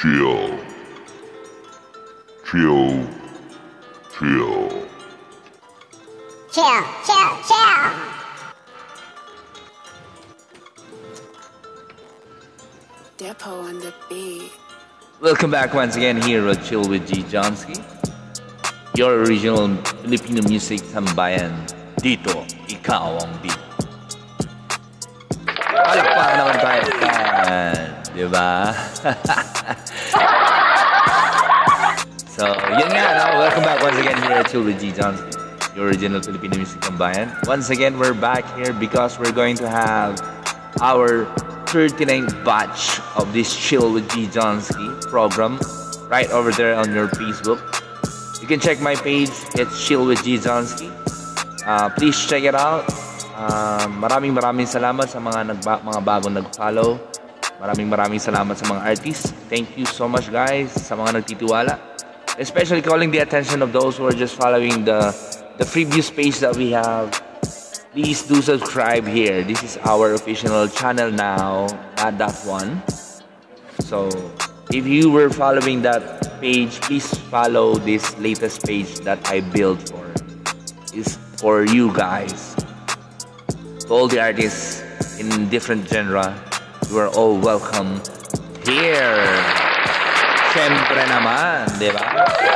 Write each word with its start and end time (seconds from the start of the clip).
chill, 0.00 0.58
chill, 2.44 3.06
chill. 4.12 4.68
Chill, 6.52 6.84
chill, 7.04 7.32
chill. 7.48 7.92
Depot 13.16 13.60
on 13.60 13.78
the 13.80 13.94
beat. 14.08 14.52
Welcome 15.20 15.50
back 15.50 15.72
once 15.72 15.96
again 15.96 16.20
here 16.20 16.46
at 16.48 16.62
Chill 16.64 16.86
with 16.86 17.08
G. 17.08 17.22
Johnsky. 17.22 17.82
Your 18.94 19.24
original 19.24 19.76
Filipino 20.04 20.42
music 20.46 20.80
tambayan. 20.92 21.56
Dito, 21.96 22.44
ikaw 22.68 23.16
ang 23.24 23.32
beat. 23.40 23.65
So? 32.36 32.48
Welcome 32.48 33.64
back 33.64 33.80
once 33.80 33.96
again 33.96 34.16
here 34.20 34.40
at 34.40 34.48
Chill 34.48 34.64
with 34.64 34.80
G. 34.80 34.92
Johnsky. 34.92 35.32
Your 35.76 35.88
original 35.88 36.20
Filipino 36.20 36.56
music 36.56 36.80
tambayan. 36.80 37.28
Once 37.44 37.68
again, 37.68 38.00
we're 38.00 38.16
back 38.16 38.44
here 38.56 38.72
because 38.72 39.20
we're 39.20 39.32
going 39.32 39.56
to 39.56 39.68
have 39.68 40.16
our 40.80 41.28
39th 41.68 42.32
batch 42.44 43.00
of 43.20 43.32
this 43.32 43.52
Chill 43.52 43.92
with 43.92 44.08
G. 44.12 44.28
Johnsky 44.28 45.00
program 45.08 45.60
right 46.08 46.28
over 46.28 46.52
there 46.52 46.76
on 46.76 46.92
your 46.92 47.08
Facebook. 47.20 47.60
You 48.40 48.48
can 48.48 48.60
check 48.60 48.80
my 48.80 48.96
page. 48.96 49.32
It's 49.56 49.76
Chill 49.84 50.04
with 50.04 50.24
G. 50.24 50.36
Johnsky. 50.36 50.88
Uh, 51.64 51.88
please 51.92 52.16
check 52.24 52.44
it 52.44 52.56
out. 52.56 52.84
Uh, 53.36 53.88
maraming 53.92 54.32
maraming 54.32 54.68
salamat 54.68 55.08
sa 55.08 55.20
mga 55.20 55.52
nagba, 55.52 55.84
mga 55.84 56.00
bagong 56.00 56.36
nag-follow. 56.36 57.00
Maraming 57.56 57.88
maraming 57.88 58.20
salamat 58.20 58.56
sa 58.56 58.64
mga 58.68 58.80
artists. 58.84 59.32
Thank 59.48 59.76
you 59.80 59.88
so 59.88 60.04
much 60.04 60.28
guys 60.28 60.72
sa 60.72 60.92
mga 60.94 61.22
nagtitiwala. 61.22 61.80
Especially 62.36 62.84
calling 62.84 63.08
the 63.08 63.24
attention 63.24 63.64
of 63.64 63.72
those 63.72 63.96
who 63.96 64.04
are 64.04 64.16
just 64.16 64.36
following 64.36 64.84
the 64.84 65.12
the 65.56 65.64
previous 65.64 66.12
page 66.12 66.36
that 66.44 66.52
we 66.52 66.76
have 66.76 67.08
please 67.96 68.28
do 68.28 68.42
subscribe 68.42 69.08
here. 69.08 69.40
This 69.40 69.64
is 69.64 69.80
our 69.88 70.12
official 70.12 70.68
channel 70.68 71.10
now, 71.10 71.64
not 71.96 72.20
that 72.20 72.36
one. 72.44 72.84
So, 73.88 74.12
if 74.68 74.84
you 74.84 75.08
were 75.08 75.32
following 75.32 75.80
that 75.88 76.36
page, 76.36 76.76
please 76.84 77.08
follow 77.32 77.80
this 77.80 78.12
latest 78.20 78.68
page 78.68 79.00
that 79.08 79.16
I 79.32 79.40
built 79.40 79.88
for. 79.88 80.04
Is 80.92 81.16
for 81.40 81.64
you 81.64 81.88
guys. 81.96 82.52
All 83.88 84.08
the 84.08 84.20
artists 84.20 84.84
in 85.16 85.48
different 85.48 85.88
genre, 85.88 86.36
are 86.98 87.08
all 87.16 87.36
welcome 87.36 88.00
here. 88.64 89.20
Siyempre 90.56 91.04
naman, 91.12 91.68
di 91.76 91.92
ba? 91.92 92.04
So, 92.32 92.48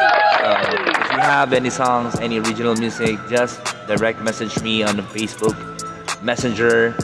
uh, 0.49 0.73
if 0.89 1.09
you 1.13 1.21
have 1.21 1.53
any 1.53 1.69
songs, 1.69 2.17
any 2.25 2.41
original 2.41 2.73
music, 2.77 3.21
just 3.29 3.61
direct 3.85 4.25
message 4.25 4.57
me 4.65 4.81
on 4.83 4.97
the 4.97 5.05
Facebook 5.05 5.53
Messenger 6.25 6.97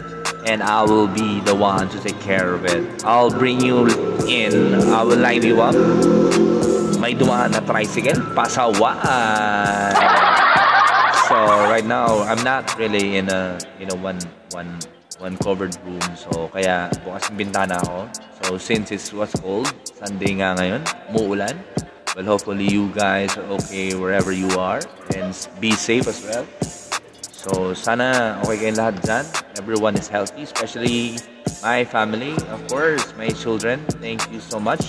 and 0.47 0.63
I 0.63 0.83
will 0.83 1.09
be 1.09 1.41
the 1.41 1.55
one 1.55 1.89
to 1.91 1.99
take 2.01 2.19
care 2.21 2.55
of 2.55 2.65
it. 2.65 3.05
I'll 3.05 3.31
bring 3.31 3.61
you 3.61 3.87
in. 4.25 4.75
I 4.95 5.03
will 5.03 5.19
line 5.19 5.43
you 5.43 5.61
up. 5.61 5.75
May 7.03 7.13
dumaan 7.19 7.53
na 7.53 7.61
tricycle. 7.61 8.23
Pasawaan. 8.33 9.93
So 11.27 11.35
right 11.67 11.85
now, 11.85 12.23
I'm 12.23 12.41
not 12.47 12.79
really 12.79 13.19
in 13.19 13.29
a 13.29 13.59
you 13.83 13.87
know 13.87 13.99
one 13.99 14.23
one 14.55 14.79
one 15.19 15.37
covered 15.41 15.77
room. 15.85 16.03
So 16.17 16.49
kaya 16.53 16.93
bukas 17.05 17.29
yung 17.33 17.39
bintana 17.41 17.81
ako. 17.81 18.09
So 18.43 18.45
since 18.59 18.93
it 18.93 19.03
was 19.13 19.33
cold, 19.41 19.69
Sunday 19.85 20.37
nga 20.41 20.57
ngayon, 20.57 20.83
muulan. 21.13 21.57
Well, 22.17 22.25
hopefully 22.33 22.65
you 22.65 22.89
guys 22.97 23.37
are 23.37 23.45
okay 23.61 23.93
wherever 23.93 24.33
you 24.33 24.49
are 24.57 24.81
and 25.13 25.37
be 25.61 25.77
safe 25.77 26.09
as 26.09 26.25
well. 26.25 26.49
So 27.29 27.77
sana 27.77 28.41
okay 28.45 28.67
kayong 28.67 28.81
lahat 28.81 28.97
dyan. 29.05 29.25
Everyone 29.61 29.95
is 30.01 30.09
healthy, 30.09 30.49
especially 30.49 31.21
my 31.61 31.85
family, 31.85 32.33
of 32.53 32.61
course, 32.73 33.05
my 33.21 33.29
children. 33.37 33.85
Thank 34.01 34.25
you 34.33 34.41
so 34.41 34.57
much. 34.57 34.85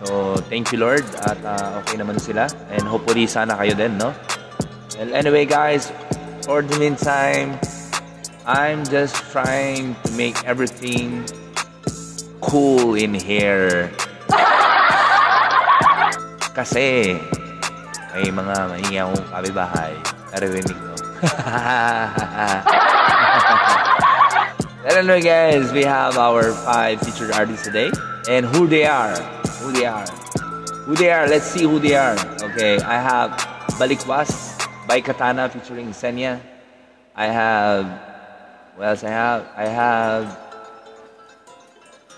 So 0.00 0.36
thank 0.48 0.72
you 0.72 0.80
Lord 0.80 1.04
at 1.28 1.40
uh, 1.44 1.80
okay 1.84 2.00
naman 2.00 2.16
sila 2.20 2.48
and 2.72 2.84
hopefully 2.88 3.28
sana 3.28 3.56
kayo 3.56 3.76
din, 3.76 4.00
no? 4.00 4.16
Well, 4.96 5.12
anyway 5.12 5.44
guys, 5.44 5.92
for 6.44 6.64
the 6.64 6.76
meantime, 6.80 7.56
I'm 8.46 8.84
just 8.84 9.14
trying 9.30 9.94
to 10.04 10.12
make 10.12 10.42
everything 10.44 11.26
cool 12.40 12.94
in 12.94 13.14
here. 13.14 13.92
Kasi 16.56 17.20
may 18.16 18.32
mga 18.32 18.56
maingay 18.72 19.04
akong 19.04 19.28
kabibahay. 19.28 19.92
Narinig 20.32 20.72
ko. 20.72 20.96
Well, 24.80 24.96
anyway 24.96 25.20
guys, 25.20 25.68
we 25.76 25.84
have 25.84 26.16
our 26.16 26.56
five 26.64 27.04
featured 27.04 27.36
artists 27.36 27.68
today. 27.68 27.92
And 28.28 28.46
who 28.46 28.66
they 28.66 28.86
are. 28.88 29.12
Who 29.60 29.72
they 29.76 29.84
are. 29.84 30.08
Who 30.88 30.96
they 30.96 31.12
are. 31.12 31.28
Let's 31.28 31.44
see 31.44 31.68
who 31.68 31.78
they 31.78 31.94
are. 31.94 32.16
Okay, 32.42 32.80
I 32.80 32.96
have 32.96 33.36
Balikwas 33.76 34.56
by 34.88 35.04
Katana 35.04 35.52
featuring 35.52 35.92
Senya. 35.92 36.40
I 37.14 37.26
have... 37.26 38.09
What 38.80 38.96
else 38.96 39.04
I 39.04 39.12
have? 39.12 39.44
I 39.60 39.66
have... 39.68 40.24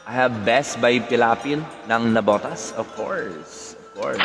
I 0.06 0.12
have 0.15 0.47
Best 0.47 0.78
by 0.78 1.03
Pilapil 1.03 1.59
ng 1.91 2.03
Nabotas. 2.15 2.71
Of 2.78 2.87
course. 2.95 3.75
Of 3.75 3.99
course. 3.99 4.23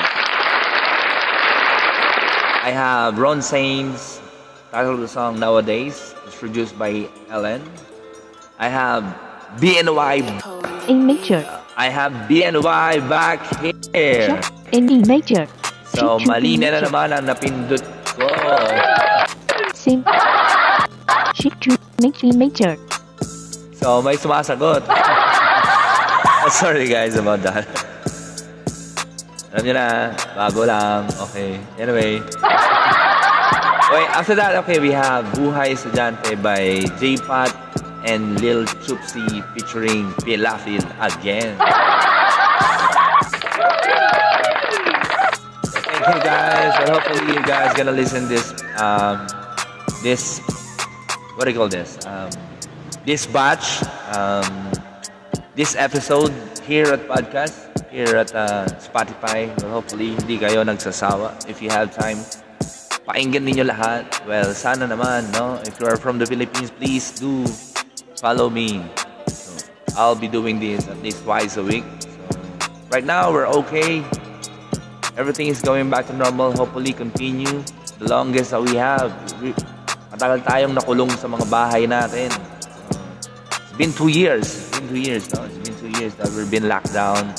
I 2.61 2.69
have 2.69 3.17
Ron 3.17 3.41
Sainz, 3.41 4.21
title 4.69 4.93
of 4.93 5.01
the 5.01 5.09
song 5.09 5.41
Nowadays. 5.41 6.13
It's 6.29 6.37
produced 6.37 6.77
by 6.77 7.09
Ellen. 7.33 7.65
I 8.61 8.69
have 8.69 9.01
BNY. 9.57 10.29
In 10.93 11.09
major, 11.09 11.41
I 11.73 11.89
have 11.89 12.13
BNY 12.29 13.01
back 13.09 13.41
here. 13.97 14.37
in 14.69 14.85
E 14.93 15.01
major, 15.09 15.49
So, 15.89 16.21
mali 16.21 16.61
na 16.61 16.85
naman 16.85 17.17
ang 17.17 17.25
napindot 17.33 17.81
ko. 18.13 18.29
sim, 19.73 20.05
shift 21.33 21.57
to 21.65 21.76
make 22.01 22.23
major, 22.23 22.77
So, 23.73 24.01
may 24.01 24.15
sumasagot. 24.17 24.85
Sorry 26.49 26.87
guys 26.87 27.15
about 27.15 27.41
that. 27.43 27.67
Alam 29.53 29.63
nyo 29.63 29.73
na, 29.73 29.87
bago 30.37 30.61
lang. 30.67 31.09
Okay. 31.29 31.57
Anyway. 31.81 32.21
Wait, 33.87 34.09
after 34.11 34.35
that, 34.35 34.53
okay, 34.63 34.79
we 34.79 34.91
have 34.91 35.25
Buhay 35.33 35.71
Estudyante 35.73 36.35
by 36.43 36.83
J-Pat 36.99 37.55
and 38.03 38.39
Lil 38.43 38.67
Chupsi 38.83 39.25
featuring 39.55 40.11
Pilafil 40.21 40.83
again. 40.99 41.55
Thank 45.73 46.03
you 46.05 46.19
guys. 46.21 46.71
Well, 46.83 46.99
hopefully 46.99 47.33
you 47.33 47.41
guys 47.47 47.71
gonna 47.73 47.95
listen 47.95 48.27
this, 48.27 48.51
um, 48.77 49.27
this, 50.03 50.39
what 51.37 51.45
do 51.45 51.51
you 51.51 51.57
call 51.57 51.69
this? 51.69 52.01
Um, 52.07 52.31
this 53.05 53.27
batch, 53.29 53.85
um, 54.17 54.49
this 55.53 55.75
episode 55.77 56.33
here 56.65 56.89
at 56.89 57.07
podcast, 57.07 57.69
here 57.93 58.17
at 58.17 58.33
uh, 58.33 58.65
Spotify. 58.81 59.53
Well, 59.61 59.77
hopefully, 59.79 60.17
hindi 60.17 60.41
kayo 60.41 60.65
nagsasawa. 60.65 61.37
If 61.45 61.61
you 61.61 61.69
have 61.69 61.93
time, 61.93 62.17
pakinggan 63.05 63.45
ninyo 63.45 63.69
lahat. 63.69 64.09
Well, 64.25 64.49
sana 64.57 64.89
naman, 64.89 65.29
no? 65.37 65.61
If 65.61 65.77
you 65.77 65.85
are 65.85 65.95
from 65.95 66.17
the 66.17 66.25
Philippines, 66.25 66.73
please 66.73 67.13
do 67.13 67.45
follow 68.17 68.49
me. 68.49 68.81
So, 69.29 69.69
I'll 69.93 70.17
be 70.17 70.27
doing 70.27 70.57
this 70.57 70.89
at 70.89 70.97
least 71.05 71.21
twice 71.21 71.61
a 71.61 71.63
week. 71.63 71.85
So, 72.01 72.33
right 72.89 73.05
now, 73.05 73.29
we're 73.29 73.47
okay. 73.61 74.01
Everything 75.13 75.53
is 75.53 75.61
going 75.61 75.93
back 75.93 76.09
to 76.09 76.17
normal. 76.17 76.49
Hopefully, 76.57 76.97
continue. 76.97 77.61
The 78.01 78.09
longest 78.09 78.57
that 78.57 78.61
we 78.61 78.73
have. 78.73 79.13
We, 79.37 79.53
matagal 80.17 80.49
tayong 80.49 80.73
nakulong 80.73 81.13
sa 81.13 81.29
mga 81.29 81.45
bahay 81.45 81.85
natin. 81.85 82.33
It's 83.53 83.77
been 83.77 83.93
two 83.93 84.09
years. 84.09 84.49
It's 84.49 84.73
been 84.73 84.89
two 84.89 84.97
years, 85.05 85.29
no? 85.29 85.45
It's 85.45 85.61
been 85.61 85.77
two 85.77 85.93
years 86.01 86.17
that 86.17 86.33
we've 86.33 86.49
been 86.49 86.65
locked 86.65 86.89
down. 86.89 87.37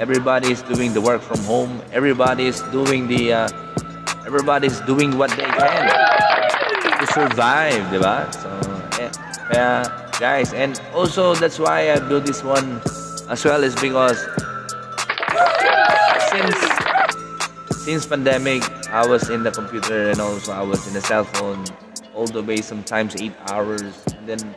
Everybody 0.00 0.56
is 0.56 0.64
doing 0.64 0.96
the 0.96 1.04
work 1.04 1.20
from 1.20 1.44
home. 1.44 1.84
Everybody 1.92 2.48
is 2.48 2.64
doing 2.72 3.12
the, 3.12 3.44
uh, 3.44 3.48
everybody 4.24 4.72
is 4.72 4.80
doing 4.88 5.20
what 5.20 5.36
they 5.36 5.44
can 5.44 5.84
to 6.96 7.06
survive, 7.12 7.84
di 7.92 8.00
ba? 8.00 8.24
So, 8.32 8.48
eh, 9.04 9.12
kaya, 9.52 9.84
guys, 10.16 10.56
and 10.56 10.80
also 10.96 11.36
that's 11.36 11.60
why 11.60 11.92
I 11.92 12.00
do 12.08 12.24
this 12.24 12.40
one 12.40 12.80
as 13.28 13.44
well 13.44 13.60
is 13.60 13.76
because 13.76 14.16
since 16.32 16.56
since 17.84 18.08
pandemic, 18.08 18.64
I 18.88 19.04
was 19.04 19.28
in 19.28 19.44
the 19.44 19.52
computer 19.52 20.08
and 20.08 20.24
also 20.24 20.56
I 20.56 20.64
was 20.64 20.88
in 20.88 20.96
the 20.96 21.04
cell 21.04 21.28
phone 21.28 21.68
all 22.14 22.26
the 22.26 22.42
way 22.42 22.58
sometimes 22.58 23.20
eight 23.20 23.34
hours 23.48 24.04
and 24.16 24.28
then 24.28 24.54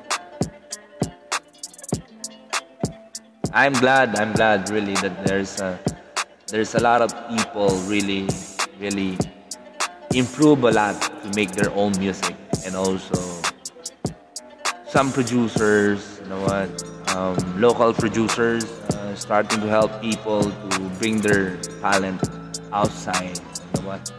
I'm 3.57 3.73
glad, 3.73 4.15
I'm 4.19 4.33
glad 4.33 4.69
really 4.69 4.93
that 4.95 5.25
there's 5.25 5.59
a, 5.59 5.79
there's 6.45 6.75
a 6.75 6.79
lot 6.79 7.01
of 7.01 7.09
people 7.27 7.69
really, 7.87 8.27
really 8.79 9.17
improve 10.13 10.63
a 10.63 10.69
lot 10.69 11.01
to 11.01 11.31
make 11.35 11.51
their 11.53 11.71
own 11.71 11.97
music 11.97 12.35
and 12.65 12.75
also 12.75 13.17
some 14.87 15.11
producers, 15.11 16.19
you 16.21 16.29
know 16.29 16.41
what, 16.41 16.69
um, 17.15 17.59
local 17.59 17.93
producers 17.93 18.65
uh, 18.93 19.15
starting 19.15 19.59
to 19.61 19.67
help 19.67 20.01
people 20.01 20.43
to 20.43 20.79
bring 20.99 21.19
their 21.19 21.57
talent 21.81 22.21
outside, 22.71 23.39
you 23.39 23.81
know 23.81 23.87
what, 23.87 24.11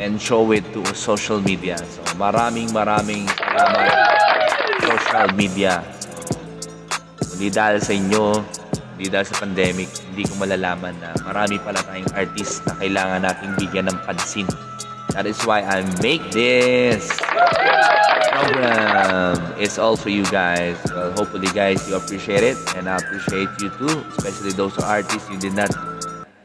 and 0.00 0.20
show 0.20 0.44
it 0.52 0.64
to 0.72 0.84
social 0.92 1.40
media. 1.40 1.76
So 1.78 2.02
maraming 2.20 2.72
maraming 2.72 3.28
salamat 3.36 3.92
social 4.82 5.28
media. 5.36 5.82
Hindi 7.36 7.48
dahil 7.52 7.78
sa 7.84 7.92
inyo, 7.92 8.24
hindi 8.96 9.06
dahil 9.12 9.26
sa 9.28 9.36
pandemic, 9.44 9.92
hindi 10.08 10.24
ko 10.24 10.40
malalaman 10.40 10.96
na 11.00 11.12
marami 11.20 11.60
pala 11.60 11.80
tayong 11.84 12.08
artist 12.16 12.64
na 12.64 12.72
kailangan 12.80 13.20
nating 13.28 13.52
bigyan 13.60 13.92
ng 13.92 13.98
pansin. 14.08 14.48
That 15.12 15.24
is 15.24 15.40
why 15.44 15.64
I 15.64 15.84
make 16.04 16.28
this 16.32 17.08
program. 18.36 19.36
It's 19.56 19.76
all 19.80 19.96
for 19.96 20.12
you 20.12 20.24
guys. 20.28 20.76
Well, 20.92 21.12
hopefully, 21.16 21.48
guys, 21.52 21.88
you 21.88 21.96
appreciate 21.96 22.44
it, 22.44 22.56
and 22.76 22.88
I 22.88 23.00
appreciate 23.00 23.48
you 23.60 23.72
too, 23.80 24.04
especially 24.16 24.52
those 24.52 24.76
artists 24.76 25.28
you 25.32 25.40
did 25.40 25.56
not, 25.56 25.72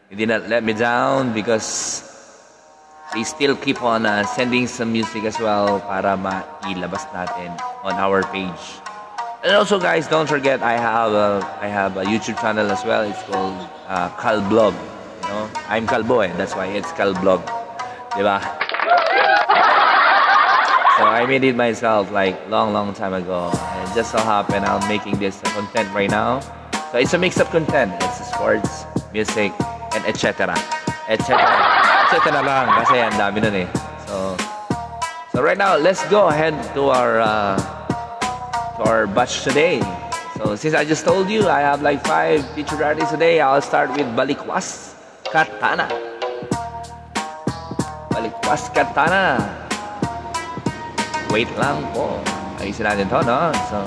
you 0.07 0.15
did 0.15 0.31
not 0.31 0.47
let 0.47 0.63
me 0.63 0.71
down 0.71 1.35
because 1.35 2.10
they 3.13 3.23
still 3.23 3.55
keep 3.55 3.81
on 3.83 4.05
uh, 4.05 4.25
sending 4.25 4.67
some 4.67 4.91
music 4.91 5.23
as 5.23 5.37
well 5.39 5.79
para 5.83 6.15
mailabas 6.15 7.03
natin 7.11 7.51
on 7.83 7.93
our 7.99 8.23
page. 8.31 8.79
And 9.43 9.55
also, 9.57 9.79
guys, 9.79 10.07
don't 10.07 10.29
forget 10.29 10.61
I 10.61 10.77
have 10.77 11.11
a, 11.11 11.41
I 11.59 11.67
have 11.67 11.97
a 11.97 12.05
YouTube 12.05 12.39
channel 12.39 12.69
as 12.71 12.85
well. 12.85 13.03
It's 13.03 13.21
called 13.23 13.57
uh, 13.87 14.09
Calblog. 14.15 14.71
You 14.71 15.27
know, 15.27 15.49
I'm 15.67 15.87
Calbo 15.87 16.23
eh. 16.23 16.31
That's 16.37 16.55
why 16.55 16.67
it's 16.67 16.91
Calblog. 16.93 17.41
Diba? 18.15 18.39
So 20.97 21.07
I 21.09 21.25
made 21.25 21.43
it 21.43 21.55
myself 21.55 22.11
like 22.11 22.37
long, 22.49 22.71
long 22.71 22.93
time 22.93 23.13
ago. 23.13 23.49
And 23.51 23.89
it 23.89 23.95
just 23.95 24.11
so 24.11 24.19
happened 24.19 24.63
I'm 24.63 24.87
making 24.87 25.17
this 25.17 25.41
content 25.41 25.89
right 25.95 26.09
now. 26.09 26.39
So 26.91 26.99
it's 26.99 27.13
a 27.13 27.17
mix 27.17 27.39
of 27.39 27.49
content. 27.49 27.91
It's 28.03 28.29
sports, 28.29 28.85
music, 29.11 29.51
and 29.95 30.05
etc. 30.05 30.53
Etc. 31.09 31.90
Etc. 32.11 32.27
lang 32.43 32.67
kasi 32.83 32.99
ang 32.99 33.15
dami 33.15 33.39
nun 33.39 33.55
eh. 33.55 33.67
So, 34.03 34.35
so 35.31 35.39
right 35.39 35.55
now, 35.55 35.79
let's 35.79 36.03
go 36.11 36.27
ahead 36.27 36.51
to 36.75 36.91
our 36.91 37.23
uh, 37.23 37.55
to 38.75 38.81
our 38.83 39.07
batch 39.07 39.47
today. 39.47 39.79
So 40.35 40.59
since 40.59 40.75
I 40.75 40.83
just 40.83 41.07
told 41.07 41.31
you 41.31 41.47
I 41.47 41.63
have 41.63 41.79
like 41.79 42.03
five 42.03 42.43
featured 42.51 42.83
artists 42.83 43.15
today, 43.15 43.39
I'll 43.39 43.63
start 43.63 43.95
with 43.95 44.11
Balikwas 44.11 44.91
Katana. 45.23 45.87
Balikwas 48.11 48.67
Katana. 48.75 49.39
Wait 51.31 51.47
lang 51.55 51.79
po. 51.95 52.19
Ayusin 52.59 52.91
natin 52.91 53.07
to, 53.07 53.23
no? 53.23 53.55
So, 53.71 53.79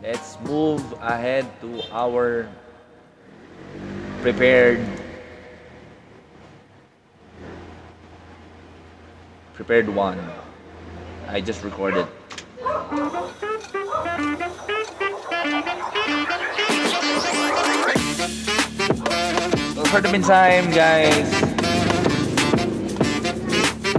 let's 0.00 0.40
move 0.48 0.80
ahead 1.04 1.44
to 1.60 1.84
our 1.92 2.48
prepared 4.22 4.84
prepared 9.54 9.88
one. 9.88 10.18
I 11.28 11.40
just 11.40 11.62
recorded. 11.62 12.06
So 19.74 19.84
for 19.84 20.00
the 20.00 20.10
meantime, 20.12 20.70
guys, 20.70 21.28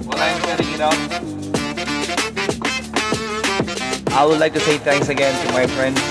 while 0.05 0.19
I'm 0.19 0.41
setting 0.41 0.71
it 0.71 0.81
up, 0.81 0.93
I 4.13 4.25
would 4.25 4.39
like 4.39 4.53
to 4.53 4.59
say 4.59 4.77
thanks 4.77 5.09
again 5.09 5.35
to 5.45 5.53
my 5.53 5.67
friends, 5.67 6.01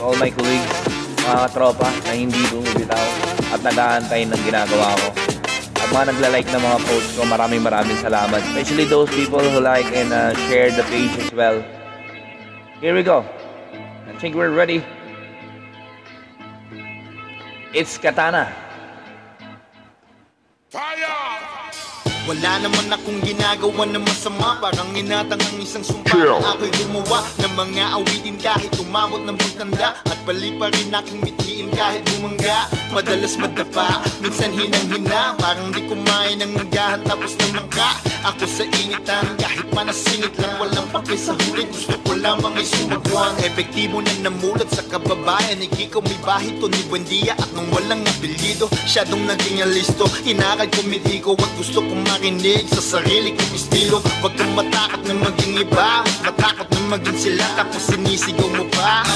all 0.00 0.14
my 0.16 0.30
colleagues, 0.30 0.97
mga 1.28 1.48
tropa 1.52 1.88
na 2.08 2.12
hindi 2.16 2.40
bumibitaw 2.48 3.06
at 3.52 3.60
nag-aantay 3.60 4.24
ng 4.24 4.40
ginagawa 4.48 4.96
ko. 4.96 5.08
At 5.76 5.88
mga 5.92 6.04
nagla-like 6.16 6.48
ng 6.48 6.62
mga 6.64 6.78
posts 6.88 7.12
ko, 7.16 7.22
maraming 7.28 7.60
maraming 7.60 8.00
salamat. 8.00 8.40
Especially 8.52 8.88
those 8.88 9.12
people 9.12 9.40
who 9.44 9.60
like 9.60 9.88
and 9.92 10.08
uh, 10.12 10.32
share 10.48 10.72
the 10.72 10.84
page 10.88 11.12
as 11.20 11.28
well. 11.36 11.60
Here 12.80 12.96
we 12.96 13.04
go. 13.04 13.28
I 14.08 14.16
think 14.16 14.34
we're 14.34 14.52
ready. 14.52 14.80
It's 17.76 18.00
Katana. 18.00 18.67
Wala 22.28 22.60
naman 22.60 22.92
akong 22.92 23.24
ginagawa 23.24 23.88
na 23.88 24.04
masama. 24.04 24.60
Parang 24.60 24.92
inatang 24.92 25.40
ang 25.40 25.64
isang 25.64 25.80
sumpa. 25.80 26.12
Na 26.12 26.52
ako'y 26.52 26.68
gumawa 26.76 27.24
Ng 27.40 27.54
mga 27.56 27.84
awitin 27.96 28.36
kahit 28.36 28.68
umabot 28.76 29.24
ng 29.24 29.32
pagtanda. 29.32 29.96
At 30.04 30.18
pali 30.28 30.52
pa 30.60 30.68
rin 30.68 30.92
aking 30.92 31.24
mithiin 31.24 31.72
kahit 31.72 32.04
bumangga. 32.12 32.68
Madalas 32.92 33.32
madapa, 33.40 34.04
minsan 34.20 34.52
hinang-hina. 34.52 35.40
Parang 35.40 35.72
di 35.72 35.80
kumain 35.88 36.36
ng 36.44 36.52
nagahan 36.52 37.00
tapos 37.08 37.32
ng 37.32 37.64
mangka. 37.64 37.96
Ako 38.28 38.44
sa 38.44 38.64
initan 38.76 39.24
kahit 39.40 39.64
manasingit 39.72 40.34
lang 40.42 40.58
Walang 40.58 40.90
pake 40.90 41.14
sa 41.14 41.38
huli, 41.38 41.70
gusto 41.70 41.94
ko 42.02 42.18
lamang 42.18 42.50
ay 42.58 42.66
sumagwan 42.66 43.30
Epektibo 43.46 44.02
na 44.02 44.10
namulat 44.26 44.66
sa 44.74 44.82
kababayan. 44.82 45.62
Ikikaw 45.62 46.02
may 46.02 46.18
bahit 46.26 46.58
to 46.58 46.66
ni 46.66 46.82
Buendia 46.90 47.38
At 47.38 47.46
nung 47.54 47.70
walang 47.70 48.02
apelyido, 48.02 48.66
siya 48.84 49.06
dong 49.06 49.22
naging 49.22 49.62
alisto. 49.62 50.10
Inaral 50.26 50.66
ko 50.66 50.82
mitiko 50.90 51.38
at 51.38 51.52
gusto 51.54 51.78
kong 51.78 52.02
marinig 52.18 52.66
Sa 52.74 52.98
sarili 52.98 53.30
kong 53.30 53.54
estilo. 53.54 54.02
Huwag 54.18 54.34
kang 54.34 54.52
matakot 54.58 55.02
na 55.06 55.14
maging 55.14 55.62
iba. 55.62 56.02
Matakot 56.26 56.66
na 56.66 56.98
maging 56.98 57.18
sila 57.18 57.46
tapos 57.54 57.82
sinisigaw 57.86 58.50
mo 58.58 58.66
pa. 58.74 59.06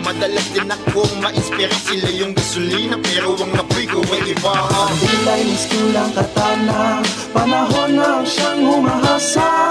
Madalas 0.00 0.48
din 0.50 0.66
akong 0.66 1.22
ma-inspira 1.22 1.76
sila 1.86 2.08
yung 2.08 2.32
gasolina 2.32 2.96
Pero 2.98 3.36
ang 3.36 3.52
apoy 3.54 3.84
ko 3.86 4.00
ay 4.00 4.32
iba. 4.32 4.54
Dilay 4.96 5.40
ni 5.44 5.56
Skulang 5.60 6.10
Katana 6.16 7.04
Panahon 7.36 8.00
na 8.00 8.24
siyang 8.24 8.64
humahasa. 8.64 9.68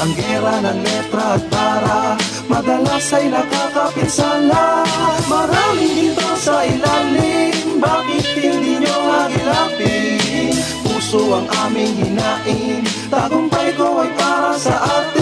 Ang 0.00 0.14
gera 0.14 0.54
ng 0.62 0.80
letra 0.86 1.34
at 1.34 1.44
para 1.50 1.98
Madalas 2.46 3.10
ay 3.10 3.26
nakakapinsala 3.26 4.86
Maraming 5.26 5.94
dito 5.98 6.30
sa 6.38 6.62
ilalim 6.62 7.82
Bakit 7.82 8.26
hindi 8.38 8.86
nyo 8.86 8.96
agilapin 9.26 10.21
Puso 11.12 11.28
ang 11.36 11.44
aming 11.68 11.92
hinain. 11.92 12.80
Tagumpay 13.12 13.76
ko 13.76 14.00
ay 14.00 14.08
para 14.16 14.56
sa 14.56 14.80
atin 14.80 15.21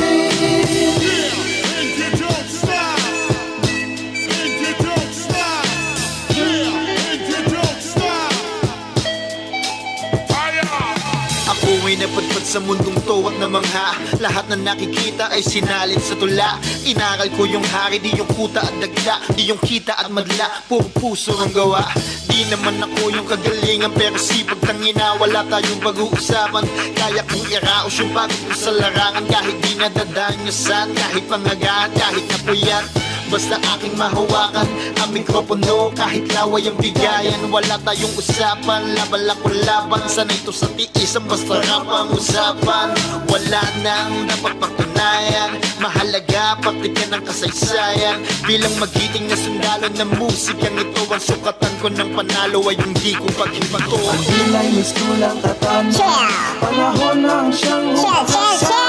sa 12.51 12.59
mundong 12.59 12.99
to 13.07 13.31
at 13.31 13.37
namangha. 13.39 13.95
Lahat 14.19 14.43
na 14.51 14.59
nakikita 14.59 15.31
ay 15.31 15.39
sinalin 15.39 16.03
sa 16.03 16.19
tula. 16.19 16.59
Inaral 16.83 17.31
ko 17.39 17.47
yung 17.47 17.63
hari, 17.63 18.03
di 18.03 18.11
yung 18.19 18.27
kuta 18.35 18.59
at 18.59 18.75
dagla 18.83 19.23
Di 19.39 19.47
yung 19.47 19.63
kita 19.63 19.95
at 19.95 20.11
madla, 20.11 20.67
puro 20.67 20.91
puso 20.91 21.31
ang 21.39 21.55
gawa. 21.55 21.87
Di 22.27 22.43
naman 22.51 22.83
ako 22.83 23.15
yung 23.15 23.23
kagalingan 23.31 23.95
pero 23.95 24.19
sipag 24.19 24.59
tangina 24.67 25.15
Wala 25.23 25.47
tayong 25.47 25.79
pag-uusapan. 25.79 26.67
Kaya 26.99 27.23
kong 27.31 27.47
iraos 27.55 27.95
yung 28.03 28.11
ko 28.11 28.27
sa 28.51 28.75
larangan 28.75 29.31
Kahit 29.31 29.57
di 29.63 29.73
nadadaan 29.79 30.35
nyo 30.43 30.51
saan, 30.51 30.91
kahit 30.91 31.23
pangagaan, 31.31 31.95
kahit 31.95 32.25
napuyat 32.35 33.10
Basta 33.31 33.63
aking 33.79 33.95
mahawakan 33.95 34.67
ang 34.99 35.11
mikropono 35.15 35.95
Kahit 35.95 36.27
laway 36.35 36.67
ang 36.67 36.75
bigayan. 36.83 37.39
Wala 37.47 37.79
tayong 37.87 38.11
usapan 38.19 38.83
Laban 38.99 39.23
lang 39.23 39.39
kung 39.39 39.55
laban. 39.63 40.03
Sanay 40.11 40.35
to 40.43 40.51
sa 40.51 40.67
tiis 40.75 41.15
Ang 41.15 41.31
basta 41.31 41.63
rap 41.63 41.87
ang 41.87 42.11
usapan. 42.11 42.91
Wala 43.31 43.63
nang 43.87 44.27
dapat 44.27 44.59
patunayan 44.59 45.63
Mahalaga 45.79 46.59
Paktikan 46.59 47.15
ng 47.15 47.23
kasaysayan. 47.23 48.19
Bilang 48.51 48.75
magiting 48.83 49.31
na 49.31 49.39
sundalo 49.39 49.87
ng 49.87 50.11
musikang 50.19 50.75
ito 50.75 51.03
Ang 51.07 51.23
sukatan 51.23 51.75
ko 51.79 51.87
ng 51.87 52.11
panalo 52.11 52.67
Ay 52.67 52.75
yung 52.83 52.95
di 52.99 53.15
ko 53.15 53.31
pag-ibato. 53.39 53.95
Ang 53.95 54.23
dilay 54.27 54.67
ni 54.75 54.83
Skulang 54.83 55.39
Katana 55.39 56.19
Panahon 56.59 57.19
na 57.23 57.47
siyang 57.55 57.95
humahasa 57.95 58.83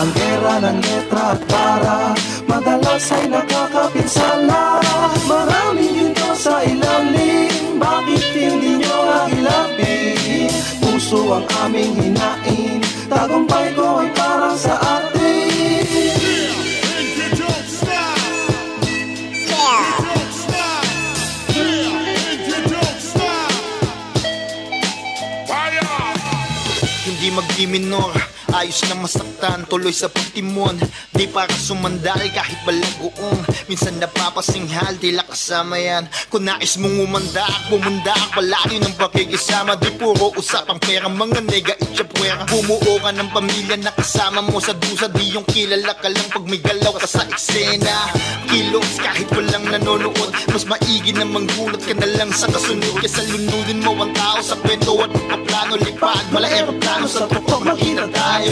Ang 0.00 0.10
gera 0.16 0.54
ng 0.72 0.78
letra 0.80 1.36
at 1.36 1.40
para 1.52 1.96
Madalas 2.44 3.10
ay 3.10 3.24
kapinsala 3.74 4.78
Maraming 5.26 6.14
ginto 6.14 6.30
sa 6.38 6.62
ilalim. 6.62 7.82
Bakit 7.82 8.24
hindi 8.36 8.78
nyo 8.78 8.96
nailapin? 9.02 10.52
Puso 10.78 11.42
ang 11.42 11.46
aming 11.66 11.92
hinain. 11.98 12.78
Tagumpay 13.10 13.74
ko 13.74 14.04
ay 14.04 14.08
parang 14.14 14.54
sa 14.54 14.78
atin. 14.78 15.02
Hindi 27.04 27.28
mag-diminor 27.32 28.33
di 28.54 28.70
Ayos 28.70 28.86
na 28.86 28.94
masaktan, 28.94 29.66
tuloy 29.66 29.90
sa 29.90 30.06
pagtimon. 30.06 30.78
Di 31.10 31.26
para 31.26 31.50
sumandal 31.54 32.22
kahit 32.30 32.58
balagoong 32.62 33.42
Minsan 33.66 33.98
napapasinghal, 33.98 34.94
tila 35.02 35.26
kasama 35.26 35.74
yan. 35.74 36.06
Kung 36.30 36.46
nais 36.46 36.78
mong 36.78 37.02
umandak, 37.02 37.66
bumundak 37.66 38.30
Palagi 38.30 38.78
ng 38.78 38.94
pakikisama. 38.94 39.74
Di 39.74 39.90
puro 39.98 40.30
usapang 40.38 40.78
pera, 40.78 41.10
mga 41.10 41.40
nega 41.50 41.74
itchapwera 41.82 42.46
Bumuo 42.46 42.94
ka 43.02 43.10
ng 43.10 43.30
pamilya 43.34 43.76
na 43.82 43.90
kasama 43.90 44.38
mo. 44.38 44.62
Sa 44.62 44.76
dusa 44.78 45.10
Di 45.10 45.34
yung 45.34 45.46
kilala 45.50 45.98
ka 45.98 46.06
lang 46.06 46.28
pag 46.30 46.46
may 46.46 46.62
galaw 46.62 46.94
ka 46.94 47.10
sa 47.10 47.26
eksena. 47.26 48.14
Kilos 48.46 49.02
kahit 49.02 49.28
walang 49.34 49.66
nanonood. 49.66 50.30
Mas 50.54 50.62
maigi 50.68 51.10
na 51.10 51.26
manggulat 51.26 51.82
ka 51.82 51.94
na 51.98 52.06
lang 52.20 52.30
sa 52.30 52.46
kasunod. 52.46 53.02
Kesa 53.02 53.26
lunudin 53.34 53.82
mo 53.82 53.98
ang 53.98 54.14
tao 54.14 54.38
sa 54.44 54.54
kwento 54.62 54.94
at 55.02 55.10
paplano 55.10 55.74
Lipad, 55.74 56.24
mala 56.30 56.46
aeroplano 56.46 57.08
sa 57.10 57.26
totoo. 57.26 57.64
Makita 57.64 58.06
tayo 58.12 58.43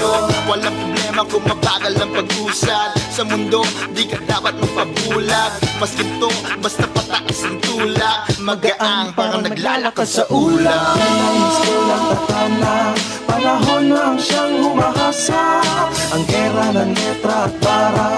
Walang 0.49 0.77
problema 0.77 1.23
kung 1.29 1.45
mabagal 1.45 1.95
ang 2.01 2.13
pag-usad. 2.13 2.91
Sa 3.13 3.23
mundo, 3.29 3.61
di 3.93 4.09
ka 4.09 4.17
dapat 4.25 4.57
magpabulag. 4.57 5.53
Mas 5.77 5.93
ginto, 5.93 6.33
basta 6.61 6.89
pataas 6.89 7.41
ang 7.45 7.59
tulak. 7.61 8.33
Magaang, 8.43 9.15
parang 9.15 9.47
naglalakad 9.47 10.09
sa 10.09 10.27
ulap 10.35 10.99
Nais 10.99 11.59
ko 11.63 11.75
lang 11.87 12.05
Panahon 13.23 13.85
nang 13.87 14.19
siyang 14.19 14.59
humahasa. 14.59 15.63
Ang 16.11 16.23
gera 16.27 16.67
ng 16.75 16.91
letra 16.91 17.47
at 17.47 17.55
para 17.63 18.09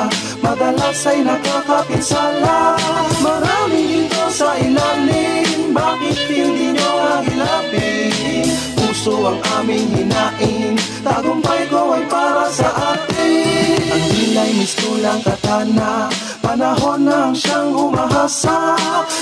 Madalas 0.40 1.00
ay 1.08 1.20
nakakapinsala. 1.24 2.76
Maraming 3.20 4.08
dito 4.08 4.24
sa 4.32 4.56
ilalim 4.56 5.76
Bakit 5.76 6.18
hindi 6.28 6.76
nyo 6.76 6.90
agilapin 7.20 8.73
Puso 9.04 9.20
ang 9.28 9.36
aming 9.60 9.84
hinain 10.00 10.80
Tagumpay 11.04 11.68
ko 11.68 11.92
ay 11.92 12.08
para 12.08 12.48
sa 12.48 12.72
atin. 12.96 13.76
Ang 13.92 14.04
dilay 14.16 14.56
mistulang 14.56 15.20
katana. 15.20 16.08
Panahon 16.40 17.04
nang 17.04 17.36
siyang 17.36 17.76
humahasa 17.76 18.72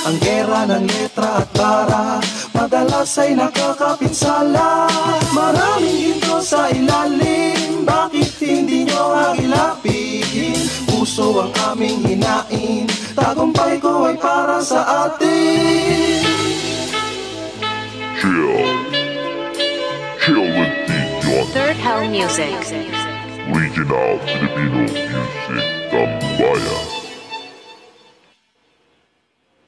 Ang 0.07 0.23
gera 0.23 0.71
ng 0.71 0.87
letra 0.87 1.43
at 1.43 1.51
para 1.51 2.23
Madalas 2.55 3.11
ay 3.19 3.35
nakakapinsala 3.35 4.87
Maraming 5.35 6.15
hinto 6.15 6.39
sa 6.39 6.71
ilalim. 6.71 7.83
Bakit 7.83 8.39
hindi 8.39 8.87
nyo 8.87 9.35
agilapin 9.35 10.63
Puso 10.87 11.43
ang 11.43 11.51
aming 11.75 12.07
hinain 12.07 12.87
Tagumpay 13.19 13.83
ko 13.83 14.07
ay 14.07 14.15
para 14.15 14.63
sa 14.63 15.11
atin. 15.11 16.23
Chill. 18.23 18.92
Chill 20.33 20.49
with 20.49 20.73
DJ 20.89 21.45
Third 21.53 21.77
Hell 21.77 22.09
Music. 22.09 22.57
Regional 23.53 24.17
Filipino 24.25 24.81
Music 24.81 25.13
Tambayan. 25.93 26.85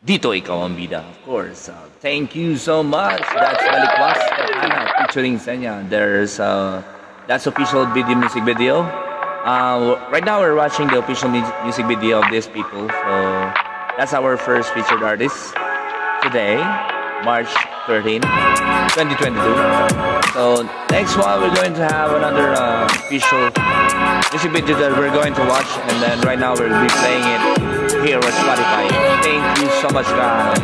Dito 0.01 0.33
ikaw 0.33 0.65
ang 0.65 0.73
bida, 0.73 1.05
of 1.05 1.21
course. 1.29 1.69
Uh, 1.69 1.77
thank 2.01 2.33
you 2.33 2.57
so 2.57 2.81
much. 2.81 3.21
That's 3.37 3.61
Balikwas 3.61 4.21
Ana 4.65 4.89
featuring 5.05 5.37
Senya. 5.37 5.85
There's 5.85 6.41
uh, 6.41 6.81
that's 7.29 7.45
official 7.45 7.85
video 7.93 8.17
music 8.17 8.49
video. 8.49 8.89
Uh, 9.45 10.01
right 10.09 10.25
now 10.25 10.41
we're 10.41 10.57
watching 10.57 10.89
the 10.89 10.97
official 10.97 11.29
music 11.29 11.85
video 11.85 12.25
of 12.25 12.33
these 12.33 12.49
people. 12.49 12.89
So 12.89 13.13
that's 14.01 14.17
our 14.17 14.41
first 14.41 14.73
featured 14.73 15.05
artist 15.05 15.53
today, 16.25 16.57
March 17.21 17.53
13, 17.85 18.25
2022. 18.25 20.24
So 20.35 20.67
next 20.91 21.17
one 21.17 21.41
we're 21.41 21.55
going 21.55 21.75
to 21.75 21.87
have 21.87 22.11
another 22.11 22.51
uh, 22.59 22.87
official 22.91 23.55
music 24.35 24.51
video 24.51 24.75
that 24.83 24.91
we're 24.99 25.15
going 25.15 25.33
to 25.33 25.45
watch, 25.47 25.71
and 25.87 26.03
then 26.03 26.19
right 26.27 26.37
now 26.37 26.59
we'll 26.59 26.75
be 26.75 26.91
playing 26.91 27.23
it 27.23 28.03
here 28.03 28.19
on 28.19 28.35
Spotify. 28.35 28.91
Thank 29.23 29.63
you 29.63 29.71
so 29.79 29.95
much, 29.95 30.07
guys. 30.11 30.59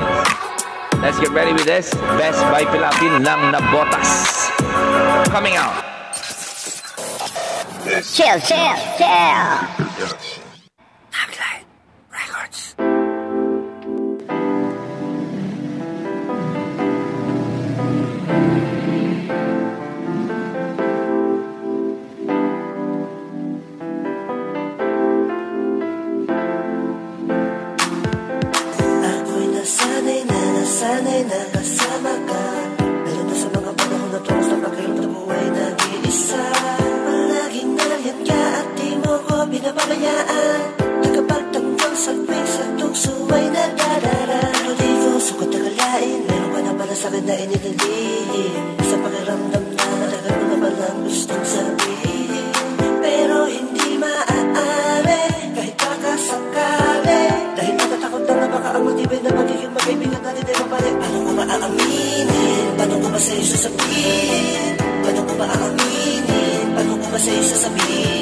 Let's 0.98 1.20
get 1.20 1.30
ready 1.30 1.52
with 1.52 1.66
this. 1.66 1.94
Best 2.18 2.42
by 2.50 2.66
Pilapin 2.66 3.22
lang 3.22 3.54
na 3.54 3.62
botas. 3.70 4.50
Coming 5.30 5.54
out. 5.54 5.86
Chill, 8.02 8.42
chill, 8.42 8.74
chill. 8.98 10.29
Ko 67.60 68.19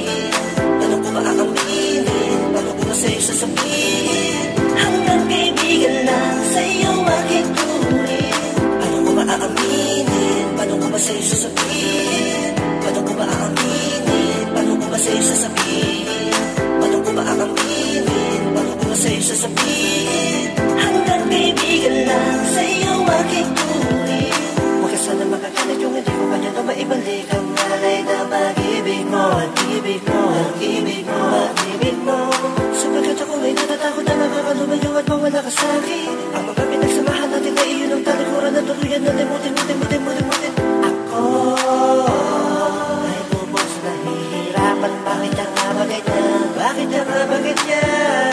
Bakit 46.79 46.95
ang 46.95 47.11
nga 47.11 47.27
ba 47.27 47.37
ganyan? 47.43 48.31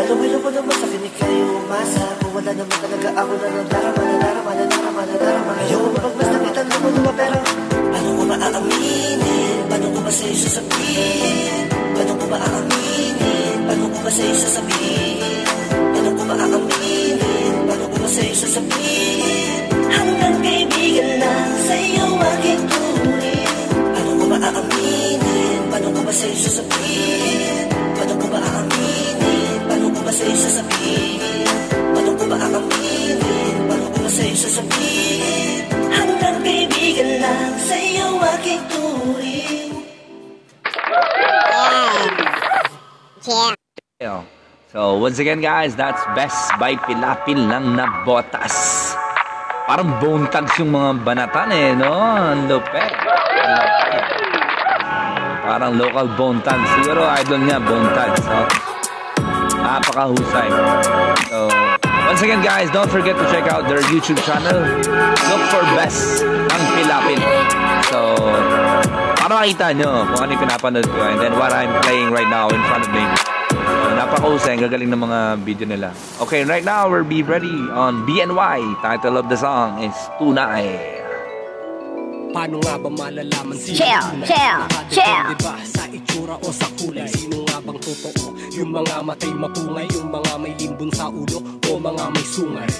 Lalumilo 0.00 0.40
ko 0.40 0.48
naman 0.48 0.76
sa 0.80 0.88
kinig 0.88 1.12
kayo 1.12 1.60
umasa 1.60 2.00
Kung 2.24 2.32
wala 2.40 2.56
naman 2.56 2.78
talaga 2.80 3.08
ako 3.20 3.32
na 3.36 3.48
nadarama, 3.52 4.02
nadarama, 4.08 4.50
nadarama, 4.56 5.02
nadarama 5.12 5.52
Ayoko 5.60 5.88
mapagmastakitan 6.00 6.66
ng 6.72 6.82
mga 6.88 7.12
pero 7.20 7.38
Paano 7.92 8.08
ko 8.16 8.22
maaaminin? 8.32 9.20
Paano 9.68 9.86
ko 9.92 10.00
ba 10.00 10.08
sa'yo 10.08 10.36
sasabihin? 10.40 11.68
Paano 11.92 12.12
ko 12.16 12.24
maaaminin? 12.32 13.56
Paano 13.68 13.84
ko 13.92 13.98
ba 14.00 14.08
sa'yo 14.08 14.34
sasabihin? 14.40 15.01
Once 45.02 45.18
again 45.18 45.42
guys, 45.42 45.74
that's 45.74 45.98
Best 46.14 46.54
by 46.62 46.78
Pilapil 46.78 47.50
lang 47.50 47.74
na 47.74 48.06
botas. 48.06 48.54
Parang 49.66 49.98
bone 49.98 50.30
tags 50.30 50.54
yung 50.62 50.70
mga 50.70 51.02
banatan 51.02 51.50
eh, 51.50 51.74
no? 51.74 51.90
Ang 51.90 52.46
lupet. 52.46 52.86
Ang 52.86 53.50
lupet. 53.58 54.04
Parang 55.42 55.74
local 55.74 56.06
bone 56.14 56.38
tag. 56.46 56.62
Siguro 56.78 57.02
idol 57.18 57.42
niya, 57.42 57.58
bone 57.58 57.90
tag. 57.98 58.14
So, 58.22 58.36
napakahusay. 59.58 60.48
So, 61.26 61.50
once 62.06 62.22
again 62.22 62.38
guys, 62.46 62.70
don't 62.70 62.86
forget 62.86 63.18
to 63.18 63.26
check 63.34 63.50
out 63.50 63.66
their 63.66 63.82
YouTube 63.90 64.22
channel. 64.22 64.62
Look 65.26 65.42
for 65.50 65.66
Best 65.74 66.22
ang 66.22 66.62
Pilapin. 66.78 67.18
So, 67.90 68.14
para 69.18 69.34
makita 69.34 69.74
nyo 69.74 70.06
kung 70.14 70.20
ano 70.22 70.30
yung 70.30 70.42
pinapanood 70.46 70.86
ko 70.86 70.98
and 71.10 71.18
then 71.18 71.34
what 71.34 71.50
I'm 71.50 71.74
playing 71.82 72.14
right 72.14 72.30
now 72.30 72.46
in 72.54 72.62
front 72.70 72.86
of 72.86 72.94
me. 72.94 73.31
So, 73.92 74.00
napakahusay, 74.00 74.56
ang 74.56 74.64
gagaling 74.72 74.88
ng 74.88 75.02
mga 75.04 75.18
video 75.44 75.68
nila. 75.68 75.92
Okay, 76.16 76.48
right 76.48 76.64
now 76.64 76.88
we'll 76.88 77.04
be 77.04 77.20
ready 77.20 77.52
on 77.76 78.08
BNY. 78.08 78.80
Title 78.80 79.20
of 79.20 79.28
the 79.28 79.36
song 79.36 79.84
is 79.84 79.92
Tunay. 80.16 80.80
Paano 82.32 82.56
nga 82.64 82.80
ba 82.80 82.88
malalaman 82.88 83.52
sino 83.52 83.76
Chill, 83.76 84.24
chill, 84.24 84.60
chill. 84.88 85.36
ba 85.44 85.60
sa 85.60 85.84
itsura 85.92 86.40
o 86.40 86.48
sa 86.48 86.72
kulay? 86.80 87.04
Sino 87.04 87.44
nga 87.44 87.60
bang 87.60 87.76
totoo? 87.84 88.32
Yung 88.56 88.72
mga 88.72 89.04
matay 89.04 89.28
mapungay, 89.28 89.84
yung 89.92 90.08
mga 90.08 90.40
may 90.40 90.56
limbon 90.56 90.88
sa 90.88 91.12
ulo 91.12 91.44
o 91.44 91.76
mga 91.76 92.04
may 92.16 92.24
sungay? 92.24 92.72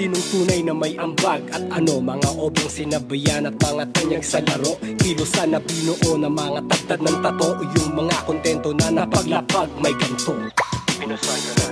Sinong 0.00 0.26
tunay 0.32 0.64
na 0.64 0.72
may 0.72 0.96
ambag 0.96 1.44
at 1.52 1.60
ano? 1.76 2.00
Mga 2.00 2.32
obrang 2.40 2.72
sinabayan 2.72 3.44
at 3.44 3.52
mga 3.60 3.84
tanyag 3.92 4.24
sa 4.24 4.40
laro. 4.40 4.80
Kilusan 4.96 5.52
na 5.52 5.60
binuo 5.60 6.16
na 6.16 6.32
mga 6.32 6.64
tagtad 6.72 7.04
ng 7.04 7.20
tato. 7.20 7.60
Yung 7.60 7.92
mga 7.92 8.16
kontento 8.24 8.72
na 8.72 8.88
napaglapag 8.88 9.68
may 9.84 9.92
ganto 10.00 10.32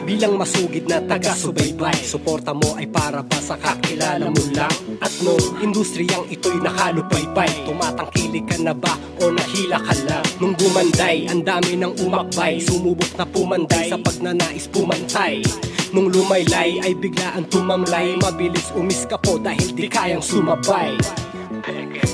Bilang 0.05 0.37
masugid 0.37 0.85
na 0.93 1.01
taga-subaybay 1.09 1.97
Suporta 2.05 2.53
mo 2.53 2.77
ay 2.77 2.85
para 2.93 3.25
ba 3.25 3.41
sa 3.41 3.57
kakilala 3.57 4.29
mo 4.29 4.45
lang. 4.53 4.77
At 5.01 5.13
nung 5.25 5.65
industriyang 5.65 6.29
ito'y 6.29 6.61
nakalupaypay 6.61 7.65
Tumatangkilik 7.65 8.45
ka 8.45 8.61
na 8.61 8.77
ba 8.77 8.93
o 9.25 9.33
nahila 9.33 9.81
ka 9.81 9.97
lang? 10.05 10.25
Nung 10.37 10.53
gumanday, 10.53 11.33
ang 11.33 11.49
dami 11.49 11.81
ng 11.81 11.97
umakbay 12.05 12.61
Sumubok 12.61 13.09
na 13.17 13.25
pumanday 13.25 13.89
sa 13.89 13.97
pagnanais 13.97 14.69
pumantay 14.69 15.41
Nung 15.89 16.13
lumaylay 16.13 16.85
ay 16.85 16.93
biglaan 16.93 17.49
tumamlay. 17.49 18.21
Mabilis 18.21 18.69
umiska 18.77 19.17
po 19.17 19.41
dahil 19.41 19.73
di 19.73 19.89
kayang 19.89 20.21
sumabay. 20.21 20.93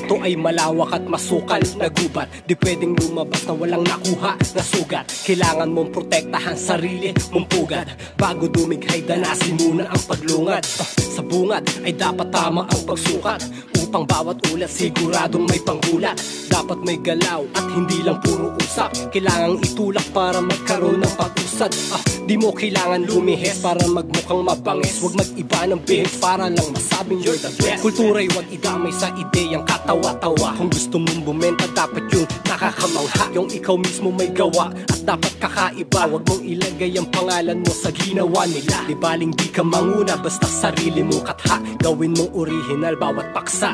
Ito 0.05 0.21
ay 0.23 0.39
malawak 0.39 0.95
at 0.95 1.05
masukal 1.11 1.59
na 1.81 1.91
gubat. 1.91 2.31
Di 2.47 2.55
pwedeng 2.55 2.95
lumabas 2.95 3.43
na 3.51 3.53
walang 3.59 3.83
nakuha 3.83 4.39
na 4.39 4.63
sugat. 4.63 5.11
Kailangan 5.27 5.75
mong 5.75 5.91
protektahan 5.91 6.55
sarili 6.55 7.11
mong 7.35 7.47
pugad. 7.51 7.91
Bago 8.15 8.47
dumighay 8.47 9.03
danasin 9.03 9.59
muna 9.59 9.91
ang 9.91 10.03
paglungad. 10.07 10.63
Ah, 10.79 10.91
Sa 11.15 11.23
bungad 11.23 11.63
ay 11.83 11.95
dapat 11.95 12.31
tama 12.31 12.67
ang 12.67 12.83
pagsukat 12.87 13.43
Upang 13.85 14.09
bawat 14.09 14.41
ulat 14.49 14.73
siguradong 14.73 15.45
may 15.45 15.61
panggulat 15.61 16.17
Dapat 16.49 16.81
may 16.89 16.97
galaw 16.97 17.45
at 17.53 17.67
hindi 17.77 18.01
lang 18.01 18.17
puro 18.25 18.55
usap. 18.57 18.91
Kailangang 19.11 19.59
itulak 19.63 20.07
para 20.15 20.39
magkaroon 20.39 21.03
ng 21.03 21.15
pag-usad. 21.19 21.69
Ah, 21.93 22.03
Di 22.25 22.41
mo 22.41 22.57
kailangan 22.57 23.05
lumihis 23.05 23.61
para 23.61 23.85
magmukhang 23.85 24.41
mabangis. 24.41 25.03
Huwag 25.03 25.19
mag-iba 25.19 25.61
ng 25.69 25.81
bihis 25.85 26.17
para 26.23 26.49
lang 26.49 26.69
masabing 26.73 27.21
you're 27.21 27.37
the 27.37 27.53
best. 27.61 27.85
Kultura'y 27.85 28.31
huwag 28.33 28.49
idamay 28.49 28.95
sa 28.95 29.13
ideyang 29.13 29.67
katawa-tawa. 29.69 30.57
Kung 30.57 30.71
gusto 30.73 30.97
mong 31.03 31.21
bumenta 31.27 31.67
dapat 31.75 32.07
yung 32.15 32.25
nakakamangha. 32.49 33.25
Yung 33.37 33.49
ikaw 33.51 33.77
mismo 33.77 34.09
may 34.15 34.31
gawa 34.31 34.73
at 34.73 35.01
dapat 35.05 35.35
kakaiba. 35.43 36.07
Huwag 36.07 36.25
mong 36.25 36.43
ilagay 36.43 36.97
ang 36.97 37.09
pangalan 37.13 37.61
mo 37.61 37.73
sa 37.75 37.91
ginawa 37.93 38.47
nila. 38.49 38.89
Di 38.89 38.95
baling 38.97 39.35
di 39.35 39.49
ka 39.51 39.67
manguna 39.67 40.17
basta 40.17 40.47
sarili 40.47 41.03
mo 41.03 41.19
katha. 41.21 41.61
Gawin 41.83 42.15
mong 42.15 42.33
original 42.33 42.95
bawat 42.97 43.35
paksa 43.37 43.74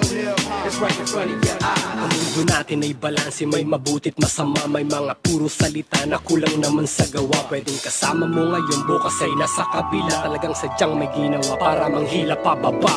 Ang 0.71 2.11
mundo 2.15 2.41
natin 2.47 2.87
ay 2.87 2.95
balanse 2.95 3.43
May 3.43 3.67
mabutit 3.67 4.15
masama 4.15 4.63
May 4.71 4.87
mga 4.87 5.19
puro 5.19 5.51
salita 5.51 5.99
na 6.07 6.15
kulang 6.23 6.63
naman 6.63 6.87
sa 6.87 7.03
gawa. 7.11 7.43
Pwedeng 7.51 7.75
kasama 7.83 8.23
mo 8.23 8.55
ngayon 8.55 8.87
Bukas 8.87 9.19
ay 9.19 9.35
nasa 9.35 9.67
kabila. 9.67 10.23
Talagang 10.23 10.55
sadyang 10.55 10.95
may 10.95 11.11
ginawa 11.11 11.59
Para 11.59 11.91
manghila 11.91 12.39
pababa 12.39 12.95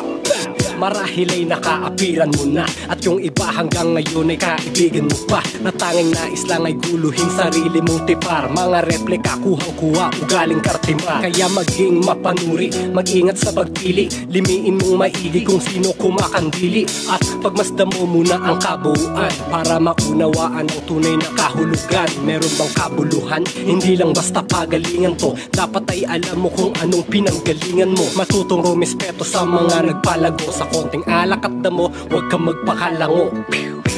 Marahil 0.75 1.31
ay 1.31 1.43
nakaapiran 1.47 2.31
mo 2.35 2.45
na. 2.51 2.67
At 2.91 2.99
yung 3.07 3.23
iba 3.23 3.47
hanggang 3.47 3.95
ngayon 3.95 4.35
ay 4.35 4.39
kaibigan 4.39 5.07
mo 5.07 5.19
pa. 5.31 5.41
Na 5.63 5.71
nais 5.71 6.43
lang 6.51 6.67
ay 6.67 6.75
guluhin 6.77 7.31
sarili 7.31 7.79
mong 7.79 8.03
tipar. 8.05 8.51
Mga 8.51 8.79
replika 8.91 9.39
kuhang-kuha 9.41 10.11
ugaling 10.21 10.61
kartima 10.61 11.23
Kaya 11.23 11.47
maging 11.49 12.03
mapanuri 12.03 12.69
Mag-ingat 12.91 13.39
sa 13.39 13.55
pagpili. 13.55 14.11
Limiin 14.29 14.83
mong 14.83 14.97
maigi 14.99 15.41
kung 15.47 15.63
sino 15.63 15.95
kumakandili. 15.95 16.83
At 17.07 17.23
pagmasdan 17.41 17.95
mo 17.95 18.11
muna 18.11 18.37
ang 18.43 18.59
kabuuan. 18.59 19.33
Para 19.49 19.79
maunawaan 19.79 20.67
ang 20.67 20.83
tunay 20.91 21.15
na 21.15 21.29
kahulugan. 21.39 22.11
Meron 22.27 22.53
bang 22.59 22.73
kabuluhan? 22.75 23.43
Hindi 23.63 23.95
lang 23.95 24.11
basta 24.11 24.43
pagalingan 24.43 25.15
to. 25.15 25.39
Dapat 25.55 25.85
ay 25.95 26.03
alam 26.09 26.43
mo 26.43 26.51
kung 26.51 26.75
anong 26.83 27.07
pinanggalingan 27.07 27.95
mo. 27.95 28.05
Matutong 28.19 28.63
rumispeto 28.65 29.23
sa 29.23 29.47
mga 29.47 29.91
nagpalago 29.91 30.49
Sa 30.51 30.64
konting 30.73 31.05
alak 31.09 31.45
at 31.45 31.55
damo 31.65 31.89
Huwag 32.11 32.27
kang 32.31 32.45
magpakalango. 32.47 33.33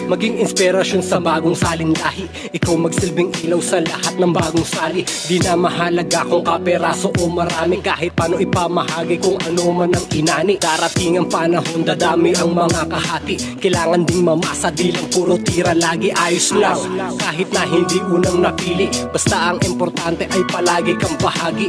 Maging 0.06 0.38
inspirasyon 0.38 1.02
sa 1.02 1.18
bagong 1.18 1.58
salin 1.58 1.90
lahi. 1.90 2.30
Ikaw 2.54 2.74
magsilbing 2.78 3.34
ilaw 3.42 3.58
sa 3.58 3.82
lahat 3.82 4.14
ng 4.14 4.30
bagong 4.30 4.62
sali. 4.62 5.02
Di 5.02 5.42
na 5.42 5.58
mahalaga 5.58 6.22
kung 6.22 6.46
kaperaso 6.46 7.10
o 7.10 7.26
marami. 7.26 7.82
Kahit 7.82 8.14
paano 8.14 8.38
ipamahagi 8.38 9.18
kung 9.18 9.34
ano 9.42 9.74
man 9.74 9.90
ang 9.90 10.06
inani. 10.14 10.62
Darating 10.62 11.18
ang 11.18 11.26
panahon 11.26 11.82
dadami 11.82 12.38
ang 12.38 12.54
mga 12.54 12.86
kahati. 12.86 13.58
Kailangan 13.58 14.06
ding 14.06 14.22
mamasa 14.22 14.70
di 14.70 14.94
lang 14.94 15.10
puro 15.10 15.34
tira. 15.42 15.74
Lagi 15.74 16.14
ayos 16.14 16.54
lang 16.54 16.78
Kahit 17.18 17.50
na 17.50 17.66
hindi 17.66 17.98
unang 17.98 18.46
napili. 18.46 18.86
Basta 19.10 19.50
ang 19.50 19.58
importante 19.66 20.30
ay 20.30 20.42
palagi 20.46 20.94
kang 20.94 21.18
bahagi 21.18 21.66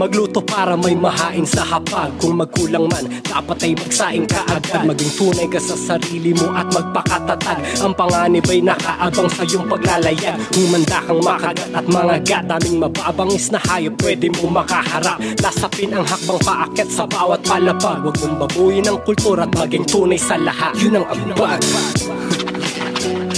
Magluto 0.00 0.40
para 0.40 0.80
may 0.80 0.96
mahain 0.96 1.44
sa 1.44 1.60
hapag. 1.60 2.08
Kung 2.16 2.40
magkulang 2.40 2.88
man, 2.88 3.04
dapat 3.20 3.68
ay 3.68 3.76
magsaing 3.76 4.24
ka 4.24 4.48
agad 4.48 4.88
Maging 4.88 5.12
tunay 5.12 5.44
ka 5.44 5.60
sa 5.60 5.76
sarili 5.76 6.32
mo 6.32 6.48
at 6.56 6.72
magpakatatag. 6.72 7.84
Ang 7.84 7.92
panganib 7.92 8.48
ay 8.48 8.64
nakaabang 8.64 9.28
sa 9.28 9.44
iyong 9.44 9.68
paglalayag. 9.68 10.40
Humanda 10.56 11.04
kang 11.04 11.20
makagat 11.20 11.68
at 11.76 11.84
mga 11.84 12.16
gat. 12.24 12.44
Daming 12.48 12.80
mababangis 12.80 13.52
na 13.52 13.60
hayop 13.68 13.92
pwede 14.00 14.32
mo 14.40 14.48
makaharap. 14.48 15.20
Lasapin 15.44 15.92
ang 15.92 16.08
hakbang 16.08 16.40
paakyat 16.48 16.88
sa 16.88 17.04
bawat 17.04 17.44
palapag. 17.44 18.00
Huwag 18.00 18.16
mong 18.24 18.36
babuyin 18.48 18.88
ang 18.88 18.96
kultura 19.04 19.44
at 19.44 19.52
maging 19.52 19.84
tunay 19.84 20.16
sa 20.16 20.40
lahat. 20.40 20.80
Yun 20.80 20.96
ang 20.96 21.06
ambag 21.12 21.60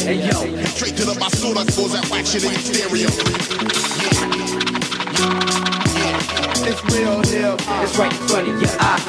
Hey 0.06 0.30
yo, 0.30 0.38
Straight 0.78 0.94
to 0.94 1.10
the 1.10 1.14
basura, 1.18 1.66
goes 1.74 1.90
that 1.90 2.06
whack 2.06 2.22
shit 2.22 2.46
in 2.46 2.54
stereo. 2.54 3.10
It's 6.66 6.82
real 6.94 7.18
hip 7.26 7.56
It's 7.82 7.96
right 7.98 8.12
in 8.12 8.22
front 8.28 8.48
of 8.48 8.56
your 8.60 8.74
eyes 8.80 9.04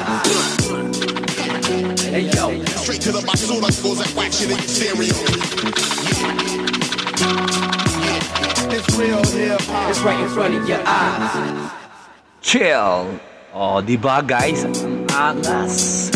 Hey 2.10 2.30
yo, 2.30 2.64
Straight 2.82 3.00
to 3.02 3.12
the 3.12 3.20
basura, 3.26 3.60
goes 3.82 3.98
that 3.98 4.10
whack 4.16 4.32
shit 4.32 4.50
in 4.50 4.58
your 4.58 4.68
stereo. 4.68 5.14
it's 8.74 8.90
real 8.98 9.22
hip 9.34 9.60
It's 9.90 10.00
right 10.00 10.20
in 10.20 10.28
front 10.30 10.54
of 10.54 10.68
your 10.68 10.82
eyes 10.84 11.70
Chill. 12.44 13.18
Oh, 13.54 13.80
di 13.80 13.96
ba 13.96 14.20
guys? 14.20 14.68
Ang 14.68 15.08
angas. 15.08 16.10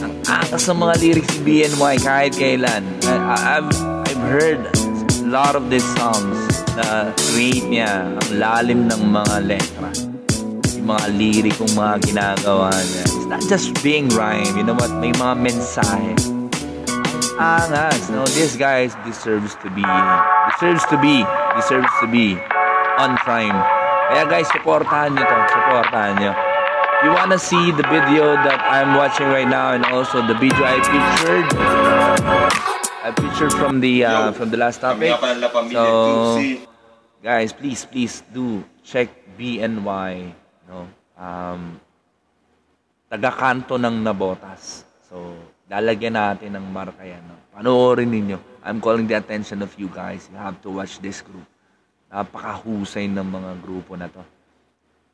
Ang 0.00 0.14
angas 0.24 0.64
ng 0.64 0.78
mga 0.80 0.94
lyrics 1.04 1.30
ni 1.36 1.40
BNY 1.66 1.94
kahit 2.00 2.32
kailan. 2.32 2.80
I, 3.04 3.12
I- 3.12 3.42
I've, 3.60 3.70
I've 4.08 4.22
heard 4.32 4.62
a 4.72 5.26
lot 5.28 5.52
of 5.52 5.68
these 5.68 5.84
songs 6.00 6.57
na 6.78 7.10
create 7.34 7.66
niya. 7.66 8.06
Ang 8.06 8.30
lalim 8.38 8.80
ng 8.86 9.02
mga 9.10 9.36
letra. 9.42 9.90
Yung 10.78 10.86
mga 10.86 11.06
lirikong 11.18 11.72
mga 11.74 11.94
ginagawa 12.06 12.70
niya. 12.70 13.02
It's 13.02 13.26
not 13.26 13.42
just 13.50 13.74
being 13.82 14.06
rhyme. 14.14 14.54
You 14.54 14.62
know 14.62 14.78
what? 14.78 14.94
May 15.02 15.10
mga 15.10 15.34
mensahe. 15.42 16.14
Ang 17.38 17.74
angas. 17.74 18.10
No, 18.14 18.22
this 18.38 18.54
guy 18.54 18.86
deserves 19.02 19.58
to 19.62 19.68
be, 19.74 19.86
deserves 20.54 20.86
to 20.90 20.96
be, 20.98 21.26
deserves 21.58 21.90
to 22.02 22.06
be 22.06 22.38
on 22.98 23.18
prime. 23.22 23.54
Kaya 24.10 24.24
guys, 24.26 24.48
supportahan 24.54 25.14
nyo 25.14 25.22
to. 25.22 25.38
Supportahan 25.54 26.14
nyo. 26.18 26.32
You 27.06 27.14
wanna 27.14 27.38
see 27.38 27.70
the 27.70 27.86
video 27.86 28.34
that 28.34 28.58
I'm 28.66 28.98
watching 28.98 29.30
right 29.30 29.46
now 29.46 29.70
and 29.70 29.86
also 29.86 30.18
the 30.26 30.34
video 30.34 30.66
I 30.66 30.82
pictured? 30.82 32.67
I 32.98 33.14
pictured 33.14 33.54
from 33.54 33.78
the 33.78 34.02
uh, 34.02 34.34
from 34.34 34.50
the 34.50 34.58
last 34.58 34.82
topic. 34.82 35.14
So, 35.70 36.42
guys, 37.22 37.54
please, 37.54 37.86
please 37.86 38.26
do 38.34 38.66
check 38.82 39.06
BNY. 39.38 40.34
No? 40.66 40.90
Um, 41.14 41.78
taga-kanto 43.06 43.78
ng 43.78 44.02
Nabotas. 44.02 44.82
So, 45.06 45.38
lalagyan 45.70 46.18
natin 46.18 46.58
ng 46.58 46.66
marka 46.74 47.06
yan. 47.06 47.22
No? 47.22 47.38
Panoorin 47.54 48.10
ninyo. 48.10 48.38
I'm 48.66 48.82
calling 48.82 49.06
the 49.06 49.14
attention 49.14 49.62
of 49.62 49.70
you 49.78 49.86
guys. 49.86 50.26
You 50.34 50.38
have 50.42 50.58
to 50.66 50.70
watch 50.74 50.98
this 50.98 51.22
group. 51.22 51.46
Napakahusay 52.10 53.06
ng 53.14 53.24
mga 53.30 53.50
grupo 53.62 53.94
na 53.94 54.10
to. 54.10 54.26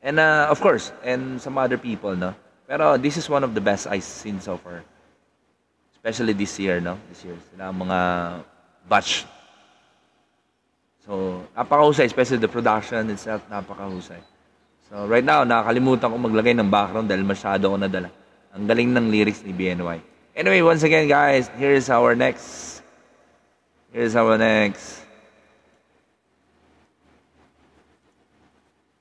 And 0.00 0.16
uh, 0.16 0.48
of 0.48 0.56
course, 0.64 0.88
and 1.04 1.36
some 1.36 1.60
other 1.60 1.76
people, 1.76 2.16
no? 2.16 2.32
Pero 2.64 2.96
this 2.96 3.20
is 3.20 3.28
one 3.28 3.44
of 3.44 3.52
the 3.52 3.60
best 3.60 3.84
I've 3.84 4.04
seen 4.04 4.40
so 4.40 4.56
far. 4.56 4.80
Especially 6.04 6.36
this 6.36 6.60
year, 6.60 6.84
no? 6.84 7.00
This 7.08 7.24
year. 7.24 7.32
Sila 7.48 7.72
ang 7.72 7.80
mga 7.80 7.98
batch. 8.84 9.24
So, 11.00 11.40
napakahusay. 11.56 12.04
Especially 12.04 12.36
the 12.36 12.52
production 12.52 13.08
itself, 13.08 13.40
napakahusay. 13.48 14.20
So, 14.92 15.08
right 15.08 15.24
now, 15.24 15.48
nakakalimutan 15.48 16.12
ko 16.12 16.16
maglagay 16.20 16.52
ng 16.60 16.68
background 16.68 17.08
dahil 17.08 17.24
masyado 17.24 17.72
ko 17.72 17.80
nadala. 17.80 18.12
Ang 18.52 18.68
galing 18.68 18.92
ng 18.92 19.08
lyrics 19.08 19.40
ni 19.48 19.56
BNY. 19.56 20.04
Anyway, 20.36 20.60
once 20.60 20.84
again, 20.84 21.08
guys, 21.08 21.48
here's 21.56 21.88
our 21.88 22.12
next. 22.12 22.84
Here's 23.88 24.12
our 24.12 24.36
next. 24.36 25.08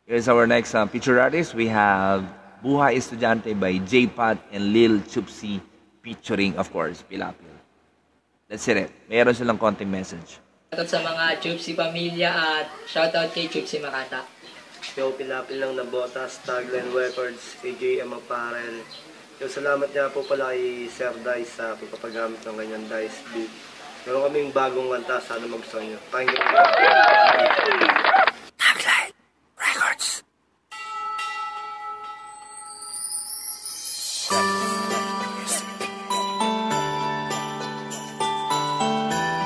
Here's 0.07 0.31
our 0.31 0.47
next 0.47 0.71
uh, 0.71 0.87
feature 0.87 1.19
artist. 1.19 1.51
We 1.51 1.67
have 1.67 2.23
Buhay 2.63 2.95
Estudyante 2.95 3.51
by 3.59 3.75
J-Pat 3.83 4.39
and 4.55 4.71
Lil 4.71 5.03
Chupsi 5.03 5.59
featuring, 6.03 6.59
of 6.59 6.67
course, 6.69 7.01
Pilapil. 7.07 7.55
That's 8.51 8.67
it. 8.67 8.91
Meron 9.07 9.33
silang 9.33 9.57
konting 9.57 9.89
message. 9.89 10.37
Shoutout 10.75 10.89
sa 10.91 10.99
mga 10.99 11.39
Chupsi 11.39 11.73
pamilya 11.73 12.29
at 12.29 12.67
shoutout 12.85 13.31
kay 13.31 13.47
Chupsi 13.47 13.79
Makata. 13.79 14.27
Yo, 14.99 15.15
pinapil 15.15 15.63
lang 15.63 15.79
na 15.79 15.87
Botas, 15.87 16.43
Tagline 16.43 16.91
Records, 16.91 17.55
AJM 17.63 18.11
Apparel. 18.11 18.83
Yo, 19.39 19.47
salamat 19.47 19.89
nga 19.95 20.11
po 20.11 20.27
pala 20.27 20.51
kay 20.51 20.91
Sir 20.91 21.15
Dice 21.23 21.55
sa 21.55 21.73
pagpapagamit 21.79 22.43
ng 22.43 22.55
kanyang 22.59 22.85
Dice 22.91 23.23
beat. 23.31 23.49
Meron 24.03 24.27
kaming 24.27 24.51
bagong 24.51 24.91
kanta, 24.91 25.23
sana 25.23 25.47
magustuhan 25.47 25.87
nyo. 25.87 25.99
Pakinggan 26.11 26.43
po. 26.43 27.82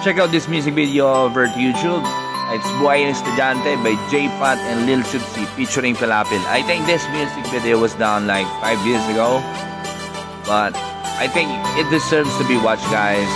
Check 0.08 0.24
out 0.24 0.32
this 0.32 0.48
music 0.48 0.72
video 0.72 1.28
over 1.28 1.52
to 1.52 1.60
YouTube. 1.60 2.00
It's 2.56 2.64
Buhay 2.80 3.12
Estudyante 3.12 3.76
by 3.84 3.92
J-Pat 4.08 4.56
and 4.72 4.88
Lil 4.88 5.04
Chupsi 5.04 5.44
featuring 5.60 6.00
Pilapil. 6.00 6.40
I 6.48 6.64
think 6.64 6.88
this 6.88 7.04
music 7.12 7.44
video 7.52 7.76
was 7.76 7.92
done 8.00 8.24
like 8.24 8.48
5 8.64 8.88
years 8.88 9.04
ago. 9.12 9.44
But 10.48 10.80
I 11.20 11.28
think 11.28 11.52
it 11.76 11.92
deserves 11.92 12.32
to 12.40 12.48
be 12.48 12.56
watched, 12.56 12.88
guys. 12.88 13.28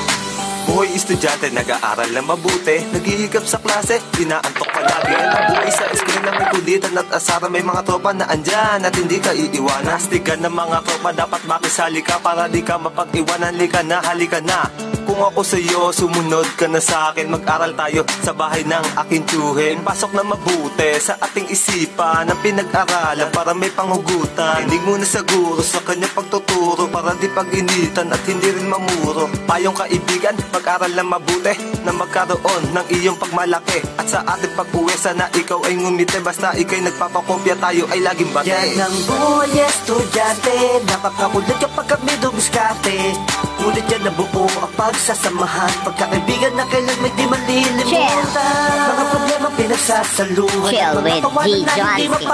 Buhay 0.64 0.96
estudyante, 0.96 1.52
nag-aaral 1.52 2.08
na 2.16 2.24
mabuti 2.24 2.80
Naghihigap 2.96 3.44
sa 3.44 3.60
klase, 3.60 4.00
dinaantok 4.16 4.72
palagi 4.72 5.12
Ang 5.12 5.44
buhay 5.52 5.72
sa 5.76 5.90
eskwela 5.92 6.32
may 6.38 6.48
kulitan 6.56 6.96
at 6.96 7.10
asara 7.12 7.52
May 7.52 7.66
mga 7.66 7.82
tropa 7.84 8.16
na 8.16 8.32
andyan 8.32 8.86
at 8.86 8.96
hindi 8.96 9.20
ka 9.20 9.36
iiwanan 9.36 9.98
Astigan 9.98 10.40
ng 10.46 10.54
mga 10.56 10.78
tropa, 10.88 11.10
dapat 11.12 11.42
makisali 11.50 12.00
ka 12.00 12.22
Para 12.24 12.48
di 12.48 12.62
ka 12.64 12.78
mapag-iwanan, 12.78 13.58
lika 13.60 13.82
na, 13.84 14.06
halika 14.06 14.40
na 14.40 14.91
kung 15.22 15.38
ako 15.38 15.46
sa 15.46 15.58
iyo, 15.62 15.94
sumunod 15.94 16.50
ka 16.58 16.66
na 16.66 16.82
sa 16.82 17.14
akin 17.14 17.30
Mag-aral 17.30 17.78
tayo 17.78 18.02
sa 18.26 18.34
bahay 18.34 18.66
ng 18.66 18.86
aking 19.06 19.22
tiyuhin. 19.30 19.78
Pasok 19.86 20.18
na 20.18 20.26
mabuti 20.26 20.98
sa 20.98 21.14
ating 21.22 21.46
isipan. 21.46 22.26
Ang 22.26 22.42
pinag-aralan 22.42 23.30
para 23.30 23.54
may 23.54 23.70
panghugutan 23.70 24.66
Hindi 24.66 24.82
mo 24.82 24.98
na 24.98 25.06
siguro 25.06 25.62
sa 25.62 25.78
kanyang 25.86 26.10
pagtuturo 26.18 26.90
Para 26.90 27.14
di 27.22 27.30
pag-initan 27.30 28.10
at 28.10 28.26
hindi 28.26 28.50
rin 28.50 28.66
mamuro. 28.66 29.30
Payong 29.46 29.78
kaibigan, 29.78 30.34
mag-aral 30.50 30.90
na 30.90 31.06
mabuti 31.06 31.54
Na 31.86 31.94
magkaroon 31.94 32.74
ng 32.74 32.86
iyong 32.90 33.22
pagmalaki. 33.22 33.78
At 34.02 34.10
sa 34.10 34.26
ating 34.26 34.58
pag-uwi, 34.58 34.98
sana 34.98 35.30
ikaw 35.38 35.62
ay 35.70 35.78
ngumiti. 35.78 36.18
Basta 36.26 36.58
ikay 36.58 36.82
nagpapakopya, 36.82 37.62
tayo 37.62 37.86
ay 37.94 38.02
laging 38.02 38.34
bate 38.34 38.50
Yan 38.50 38.90
ang 38.90 38.98
buhay 39.06 39.70
estudyante. 39.70 40.82
Napakakulit 40.90 41.62
kapag 41.62 41.94
kami 41.94 42.14
dumiskarte. 42.18 42.98
Ngunit 43.62 43.86
yan 43.86 44.10
nabuo 44.10 44.50
ang 44.50 44.74
pagsasamahan 45.12 45.72
Pagkakaibigan 45.84 46.56
na 46.56 46.64
kailan 46.72 46.98
may 47.04 47.12
di 47.20 47.26
malilimutan 47.28 48.24
Mga 48.32 49.06
problema 49.12 49.48
pinagsasaluhan. 49.60 50.72
Chill 50.72 50.96
with 51.04 51.36
D. 51.44 51.68
na 51.68 52.32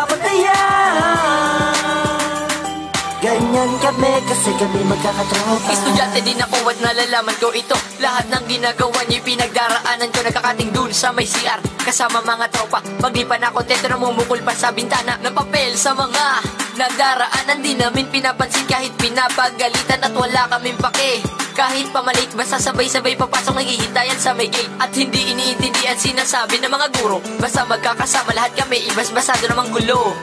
Ganyan 3.58 3.82
kami 3.82 4.14
kasi 4.30 4.54
kami 4.54 4.86
magkakatropa 4.86 5.74
Estudyante 5.74 6.22
din 6.22 6.38
ako 6.38 6.62
at 6.70 6.78
nalalaman 6.78 7.34
ko 7.42 7.50
ito. 7.58 7.74
Lahat 7.98 8.30
ng 8.30 8.46
ginagawa 8.46 9.02
niyo 9.10 9.18
pinagdaraanan 9.26 10.14
ko. 10.14 10.22
Nagkakating 10.22 10.70
dun 10.70 10.94
sa 10.94 11.10
may 11.10 11.26
CR 11.26 11.58
Kasama 11.82 12.22
mga 12.22 12.54
tropa. 12.54 12.86
Paglipan 13.02 13.42
ako 13.50 13.66
teto 13.66 13.90
namumukul 13.90 14.46
pa 14.46 14.54
sa 14.54 14.70
bintana. 14.70 15.18
Ng 15.26 15.34
papel 15.34 15.74
sa 15.74 15.98
mga 15.98 16.46
nagdaraanan 16.78 17.66
Di 17.66 17.74
namin 17.74 18.06
pinapansin 18.14 18.70
kahit 18.70 18.94
pinapagalitan 19.02 20.06
At 20.06 20.14
wala 20.14 20.46
kaming 20.54 20.78
pake. 20.78 21.26
Kahit 21.58 21.90
pamalit, 21.90 22.30
basta 22.38 22.62
sabay-sabay 22.62 23.18
papasok. 23.18 23.58
Naghihintayan 23.58 24.22
sa 24.22 24.38
may 24.38 24.54
gate. 24.54 24.70
At 24.78 24.94
hindi 24.94 25.34
iniintindihan 25.34 25.98
sinasabi 25.98 26.62
ng 26.62 26.70
mga 26.70 26.94
guro. 27.02 27.26
Basta 27.42 27.66
magkakasama 27.66 28.38
lahat 28.38 28.54
kami, 28.54 28.86
ibas-basado 28.94 29.50
namang 29.50 29.74
gulo 29.74 30.14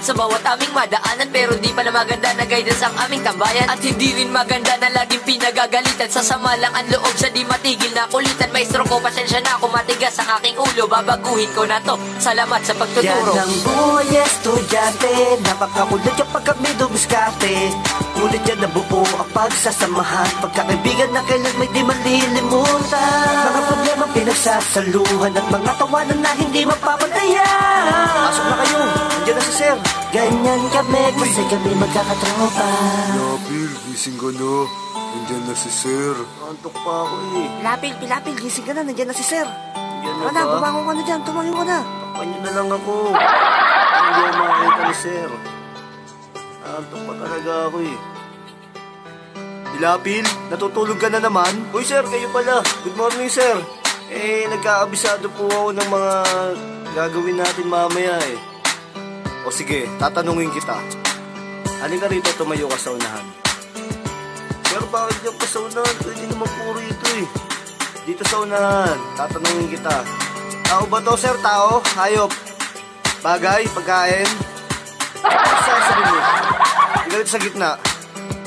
sa 0.00 0.12
bawat 0.14 0.42
aming 0.44 0.72
madaanan 0.74 1.28
Pero 1.30 1.54
di 1.58 1.70
pala 1.74 1.90
maganda 1.90 2.30
na 2.34 2.44
guidance 2.46 2.82
ang 2.82 2.94
aming 3.06 3.22
tambayan. 3.22 3.66
At 3.68 3.82
hindi 3.82 4.14
rin 4.14 4.30
maganda 4.30 4.74
na 4.78 4.88
laging 5.02 5.24
pinagagalitan. 5.26 6.08
Sasama 6.08 6.54
lang 6.58 6.72
ang 6.74 6.86
loob 6.90 7.14
sa 7.18 7.28
di 7.30 7.42
matigil 7.44 7.92
na 7.94 8.08
kulitan. 8.08 8.50
Maestro 8.54 8.86
ko, 8.86 8.98
pasensya 9.02 9.42
na 9.42 9.58
ako 9.58 9.70
matigas 9.70 10.16
ang 10.22 10.30
aking 10.40 10.56
ulo. 10.56 10.86
Babaguhin 10.86 11.50
ko 11.52 11.66
na 11.66 11.82
to. 11.82 11.98
Salamat 12.18 12.60
sa 12.64 12.74
pagtuturo. 12.74 13.34
Yan 13.34 13.44
ang 13.44 13.54
buhay 13.66 14.12
estudyante. 14.24 15.12
Napakakulit 15.44 16.14
kapag 16.16 16.44
kami 16.48 16.68
dumiskarte 16.78 17.54
Ngunit 18.18 18.42
yan 18.50 18.58
nabuo 18.66 19.06
ang 19.14 19.30
pagsasamahan. 19.30 20.30
Pagkakaibigan 20.42 21.10
na 21.14 21.22
kailan 21.22 21.54
may 21.54 21.70
di 21.70 21.82
malilimutan. 21.86 23.34
Mga 23.46 23.60
problema 23.70 24.04
pinagsasaluhan. 24.10 25.32
At 25.38 25.46
mga 25.46 25.72
tawanan 25.78 26.18
na 26.18 26.32
hindi 26.34 26.66
mapapatayan 26.66 28.08
Pasok 28.28 28.44
na 28.44 28.56
kayo, 28.58 28.80
nandiyan 29.28 29.44
na 29.44 29.44
si 29.44 29.52
Sir 29.60 29.76
Ganyan 30.08 30.62
kami 30.72 31.04
kasi 31.20 31.42
kami 31.52 31.70
magkakatropa 31.76 32.68
Lapil, 33.12 33.70
gising 33.92 34.16
ka 34.16 34.28
na. 34.32 34.52
Nandiyan 35.08 35.42
na 35.44 35.52
si 35.52 35.68
Sir. 35.68 36.16
Antok 36.48 36.72
pa 36.80 37.04
ako 37.04 37.14
eh. 37.36 37.48
Lapil, 37.60 37.92
pilapil, 38.00 38.36
gising 38.40 38.64
ka 38.64 38.72
na, 38.72 38.80
nandiyan 38.88 39.12
na 39.12 39.16
si 39.16 39.24
Sir 39.24 39.44
Yan 39.44 40.16
Tara 40.16 40.32
na 40.32 40.32
na, 40.32 40.42
ba? 40.48 40.52
bumangon 40.56 40.84
ka 40.88 40.92
na 40.96 41.02
dyan, 41.04 41.20
tumayo 41.28 41.52
ka 41.52 41.64
na 41.68 41.78
Panyo 42.16 42.38
na 42.40 42.50
lang 42.56 42.68
ako. 42.72 42.94
Hindi 43.12 44.20
ako 44.24 44.34
makakita 44.40 44.82
ni 44.82 44.96
Sir. 44.96 45.28
Antok 46.68 47.00
pa 47.04 47.12
talaga 47.20 47.52
ako 47.68 47.78
eh. 47.84 47.98
Dilapil, 49.76 50.26
natutulog 50.48 50.98
ka 50.98 51.08
na 51.12 51.20
naman? 51.22 51.52
Uy 51.70 51.86
sir, 51.86 52.02
kayo 52.02 52.26
pala. 52.34 52.64
Good 52.82 52.96
morning 52.98 53.30
sir. 53.30 53.62
Eh, 54.10 54.48
nagkaabisado 54.50 55.30
po 55.36 55.46
ako 55.46 55.70
ng 55.76 55.86
mga 55.86 56.12
gagawin 56.96 57.38
natin 57.38 57.70
mamaya 57.70 58.18
eh. 58.26 58.57
O 59.48 59.50
sige, 59.50 59.88
tatanungin 59.96 60.52
kita. 60.52 60.76
Halika 61.80 62.04
rito, 62.12 62.28
tumayo 62.36 62.68
ka 62.68 62.76
sa 62.76 62.92
unahan. 62.92 63.24
Pero 64.60 64.84
bakit 64.92 65.24
dyan 65.24 65.32
pa 65.40 65.46
sa 65.48 65.64
unahan? 65.64 65.96
Pwede 66.04 66.24
naman 66.28 66.44
po 66.52 66.76
rito 66.76 67.06
eh. 67.16 67.24
Dito 68.04 68.28
sa 68.28 68.44
unahan, 68.44 68.92
tatanungin 69.16 69.72
kita. 69.72 70.04
Tao 70.68 70.84
ba 70.84 71.00
to, 71.00 71.16
sir? 71.16 71.32
Tao? 71.40 71.80
Hayop? 71.96 72.28
Bagay? 73.24 73.64
Pagkain? 73.72 74.28
Ano 75.24 75.56
sasabihin 75.64 76.12
mo? 76.12 76.20
Galit 77.08 77.28
sa 77.32 77.38
gitna. 77.40 77.87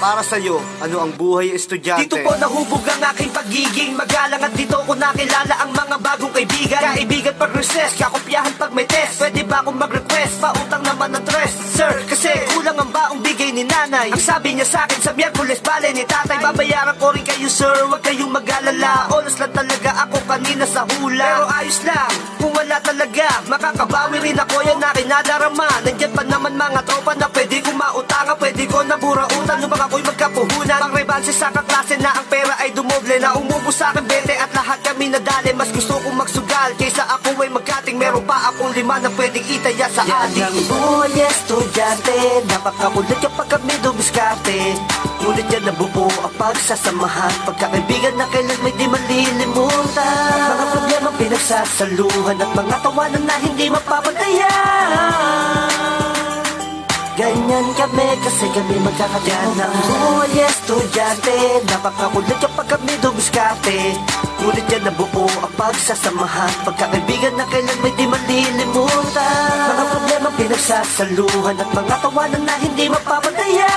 Para 0.02 0.26
sa'yo, 0.26 0.58
ano 0.82 0.98
ang 1.06 1.14
buhay 1.14 1.54
estudyante? 1.54 2.10
Dito 2.10 2.26
po 2.26 2.34
nahubog 2.34 2.82
ang 2.90 3.14
aking 3.14 3.30
pagiging 3.30 3.94
magalang 3.94 4.42
At 4.42 4.50
dito 4.58 4.82
ko 4.82 4.98
nakilala 4.98 5.54
ang 5.62 5.78
mga 5.78 5.96
bagong 6.02 6.34
kaibigan 6.34 6.82
Kaibigan 6.98 7.38
pag 7.38 7.54
recess, 7.54 8.02
kakopyahan 8.02 8.50
pag 8.58 8.74
may 8.74 8.90
test 8.90 9.22
Pwede 9.22 9.46
ba 9.46 9.62
akong 9.62 9.78
mag-request? 9.78 10.42
Pautang 10.42 10.82
naman 10.82 11.14
ng 11.14 11.21
tres 11.42 11.72
Sir, 11.72 12.04
kasi 12.06 12.30
kulang 12.54 12.78
ang 12.78 12.92
baong 12.92 13.24
bigay 13.24 13.56
ni 13.56 13.64
nanay. 13.64 14.12
Ang 14.12 14.20
sabi 14.22 14.54
niya 14.54 14.68
sa 14.68 14.84
akin 14.86 15.00
sa 15.02 15.16
Miyerkules 15.16 15.64
bale 15.64 15.90
ni 15.96 16.04
tatay 16.06 16.38
Babayaran 16.38 17.00
ko 17.00 17.16
rin 17.16 17.24
kayo 17.24 17.48
sir, 17.48 17.74
huwag 17.88 18.04
kayong 18.04 18.30
mag-alala. 18.30 19.08
Oras 19.10 19.40
lang 19.40 19.56
talaga 19.56 20.06
ako 20.06 20.20
kanina 20.28 20.68
sa 20.68 20.84
hula. 20.84 21.26
Pero 21.26 21.46
ayos 21.48 21.80
lang, 21.88 22.12
kung 22.38 22.54
wala 22.54 22.78
talaga 22.84 23.28
Makakabawi 23.48 24.20
rin 24.20 24.38
ako. 24.38 24.56
Yan 24.68 24.78
na 24.78 24.92
kinadarama 24.94 25.70
Nandyan 25.82 26.12
pa 26.14 26.24
naman 26.28 26.54
mga 26.60 26.82
tropa 26.86 27.14
na 27.18 27.28
pwede 27.32 27.58
ko 27.64 27.72
mautangan 27.74 28.38
Pwede 28.38 28.64
ko 28.68 28.78
nabura 28.86 29.26
utang 29.42 29.60
Lubang 29.64 29.82
ako'y 29.88 30.04
magkapuhunan 30.06 30.80
Pang 30.86 30.94
rebanse 30.94 31.34
sa 31.34 31.50
kaklase 31.50 31.98
na 31.98 32.14
ang 32.14 32.28
pera 32.30 32.54
ay 32.62 32.76
dumoble 32.76 33.16
Na 33.18 33.34
umubos 33.40 33.80
sa 33.80 33.90
akin. 33.96 34.06
20 34.06 34.38
at 34.38 34.52
lahat 34.54 34.80
kami 34.86 35.10
nadali 35.10 35.56
Mas 35.58 35.72
gusto 35.74 35.98
kong 36.04 36.20
magsugal. 36.20 36.78
Kaysa 36.78 37.08
ako 37.10 37.42
ay 37.42 37.50
magkating 37.50 37.98
Meron 37.98 38.28
pa 38.28 38.54
akong 38.54 38.76
lima 38.76 39.02
na 39.02 39.10
pwedeng 39.16 39.48
itaya 39.50 39.88
sa 39.90 40.04
ating 40.06 40.38
Yan 40.38 40.52
ang 40.52 40.68
buhay 40.70 41.31
estudyante 41.32 42.44
Napakakulit 42.52 43.20
kapag 43.24 43.48
kami 43.48 43.74
dumiskarte 43.80 44.76
Ngunit 45.22 45.48
yan 45.54 45.64
nabuo 45.70 46.10
ang 46.22 46.34
pagsasamahan. 46.36 47.34
Pagkakaibigan 47.48 48.16
na 48.20 48.28
kailan 48.30 48.60
may 48.62 48.76
di 48.76 48.86
malilimutan 48.86 50.38
Mga 50.52 50.66
problema 50.76 51.10
pinagsasaluhan 51.16 52.38
At 52.44 52.52
mga 52.52 52.78
tawanan 52.84 53.24
na 53.24 53.36
hindi 53.40 53.66
mapapatayan 53.72 55.72
Ganyan 57.22 57.68
kami 57.76 58.08
kasi 58.24 58.46
kami 58.56 58.76
magkakatiyan 58.82 59.52
ng 59.60 59.74
buhay 59.84 60.48
estudyante. 60.48 61.38
Napakakulit 61.70 62.40
kapag 62.40 62.68
kami 62.72 62.94
dumiskarte 63.04 64.00
Ngunit 64.42 64.66
yan 64.74 64.82
nabuo 64.90 65.30
ang 65.30 65.54
pagsasamahan. 65.54 66.66
Pagkakaibigan 66.66 67.38
na 67.38 67.46
kailan 67.46 67.78
may 67.86 67.94
di 67.94 68.10
malilimutan. 68.10 69.70
Mga 69.70 69.86
problema 69.86 70.30
pinagsasaluhan 70.34 71.62
At 71.62 71.70
mga 71.70 71.96
tawanan 72.02 72.42
na 72.42 72.58
hindi 72.58 72.90
mapapatayan. 72.90 73.70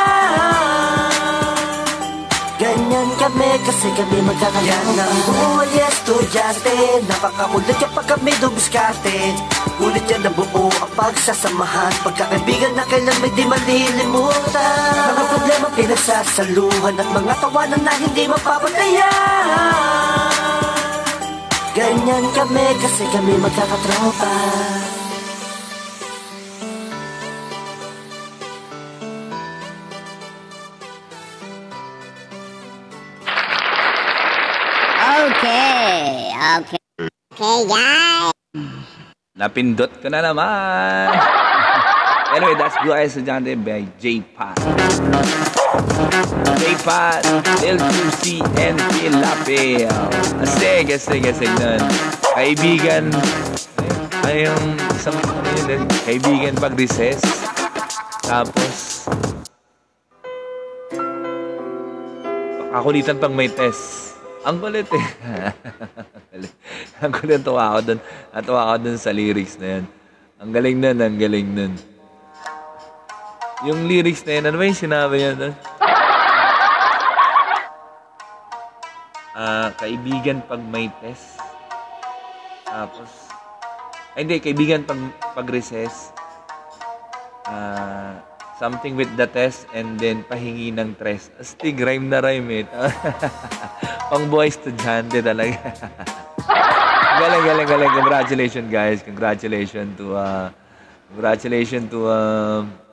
Ganyan 2.57 3.11
kami 3.20 3.50
kasi 3.68 3.92
kami 3.92 4.24
magkakayan 4.24 4.87
ng 4.96 5.14
buhay 5.29 5.85
estudyante. 5.85 7.05
Napakakulit 7.12 7.77
kapag 7.77 8.07
kami 8.16 8.33
dumiskarte. 8.40 9.37
Ngunit 9.77 10.09
yan 10.09 10.24
nabuo 10.24 10.72
ang 10.72 10.92
pagsasamahan. 10.96 11.92
Pagkakaibigan 12.09 12.72
na 12.72 12.88
kailan 12.88 13.20
may 13.20 13.37
di 13.37 13.44
malilimutan. 13.44 15.12
Mga 15.12 15.24
problema 15.29 15.68
pinagsasaluhan 15.77 16.96
At 16.96 17.09
mga 17.12 17.35
tawanan 17.37 17.85
na 17.85 17.92
hindi 18.00 18.24
mapapatayan 18.33 20.13
Ganyan 21.75 22.23
kami 22.31 22.67
kasi 22.79 23.03
kami 23.11 23.35
magkakatropa 23.35 24.35
Okay, 35.25 36.31
okay. 36.63 36.83
Okay, 37.35 37.59
guys. 37.67 38.35
Napindot 39.35 39.91
ko 39.99 40.07
na 40.07 40.23
naman. 40.23 41.11
Anyway, 42.35 42.55
that's 42.59 42.77
Buhay 42.83 43.07
Estudyante 43.07 43.55
by 43.62 43.87
J-Pat. 44.03 44.59
J-Pat, 46.59 47.23
L2C, 47.62 48.42
and 48.59 48.79
Pilapil. 48.99 49.90
Astig, 50.42 50.90
astig, 50.90 51.23
astig 51.31 51.53
nun. 51.62 51.83
Kaibigan, 52.35 53.14
ay 54.27 54.51
yung 54.51 54.64
isang, 54.99 55.14
ano 55.14 55.49
yun, 55.62 55.68
eh, 55.79 55.81
kaibigan 56.03 56.55
pag 56.59 56.75
recess. 56.75 57.23
Tapos, 58.27 59.07
kakulitan 62.75 63.16
pang 63.23 63.35
may 63.37 63.47
test. 63.47 64.18
Ang 64.44 64.61
kulit 64.61 64.88
eh. 64.92 65.07
ang 67.01 67.12
kulit 67.14 67.40
tuwa 67.40 67.73
ako 67.73 67.81
dun. 67.81 68.01
Natuwa 68.29 68.61
ako 68.68 68.77
dun 68.85 68.99
sa 69.01 69.09
lyrics 69.14 69.57
na 69.57 69.81
yan. 69.81 69.85
Ang 70.37 70.51
galing 70.53 70.77
nun, 70.77 70.99
ang 71.01 71.16
galing 71.16 71.49
nun. 71.49 71.94
Yung 73.62 73.87
lyrics 73.87 74.27
na 74.27 74.43
yan, 74.43 74.45
ano 74.51 74.59
ba 74.59 74.67
yung 74.67 74.83
sinabi 74.83 75.14
niya 75.23 75.33
dun? 75.38 75.55
Ah, 79.35 79.75
kaibigan 79.75 80.47
pag 80.47 80.62
may 80.62 80.87
test. 81.03 81.43
Tapos, 82.62 83.27
ay 84.14 84.23
hindi, 84.23 84.38
kaibigan 84.38 84.87
pag, 84.87 84.99
pag 85.35 85.51
recess. 85.51 86.14
Ah, 87.43 88.23
something 88.62 88.95
with 88.95 89.11
the 89.19 89.27
test 89.27 89.67
and 89.75 89.99
then 89.99 90.23
pahingi 90.23 90.71
ng 90.71 90.95
tres. 90.95 91.35
Astig, 91.38 91.83
rhyme 91.83 92.07
na 92.07 92.23
rhyme 92.23 92.62
eh. 92.62 92.67
Pang 94.11 94.31
boy 94.31 94.47
estudyante 94.47 95.19
talaga. 95.19 95.75
galing, 97.21 97.43
galing, 97.43 97.69
galing. 97.69 97.93
Congratulations 97.99 98.69
guys. 98.71 99.03
Congratulations 99.03 99.90
to 99.99 100.14
uh, 100.14 100.47
congratulations 101.11 101.90
to 101.90 102.07
um 102.07 102.84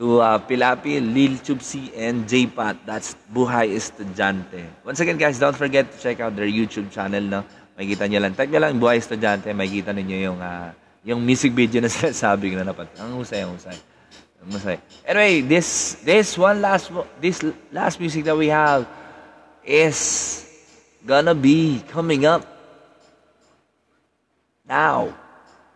to 0.00 0.24
uh, 0.24 0.40
Pilapi, 0.40 0.96
Lil 0.96 1.36
Chubsi, 1.44 1.92
and 1.92 2.24
J-Pat. 2.24 2.88
That's 2.88 3.14
Buhay 3.28 3.76
Estudyante. 3.76 4.64
Once 4.82 4.98
again, 5.00 5.20
guys, 5.20 5.38
don't 5.38 5.54
forget 5.54 5.92
to 5.92 5.96
check 6.00 6.24
out 6.24 6.34
their 6.34 6.48
YouTube 6.48 6.90
channel. 6.90 7.20
No? 7.20 7.44
Makikita 7.76 8.08
nyo 8.08 8.24
lang. 8.24 8.32
Type 8.32 8.48
nyo 8.48 8.64
lang 8.64 8.80
Buhay 8.80 8.96
Estudyante. 8.96 9.52
Makikita 9.52 9.92
ninyo 9.92 10.16
yung, 10.24 10.40
uh, 10.40 10.72
yung 11.04 11.20
music 11.20 11.52
video 11.52 11.84
na 11.84 11.92
sinasabi 11.92 12.48
ko 12.48 12.56
na 12.56 12.72
napat. 12.72 12.88
Ang 12.96 13.20
husay, 13.20 13.44
ang 13.44 13.52
husay. 13.52 13.76
Ang 14.40 14.50
husay. 14.56 14.80
Anyway, 15.04 15.44
this, 15.44 16.00
this 16.00 16.40
one 16.40 16.64
last, 16.64 16.88
this 17.20 17.44
last 17.68 18.00
music 18.00 18.24
that 18.24 18.36
we 18.36 18.48
have 18.48 18.88
is 19.60 20.48
gonna 21.04 21.36
be 21.36 21.84
coming 21.92 22.24
up 22.24 22.48
now. 24.64 25.12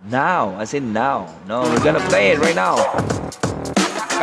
Now, 0.01 0.57
as 0.61 0.73
in 0.73 0.97
now. 0.97 1.29
No, 1.45 1.69
we're 1.69 1.85
gonna 1.85 2.01
play 2.09 2.33
it 2.33 2.41
right 2.41 2.57
now. 2.57 2.81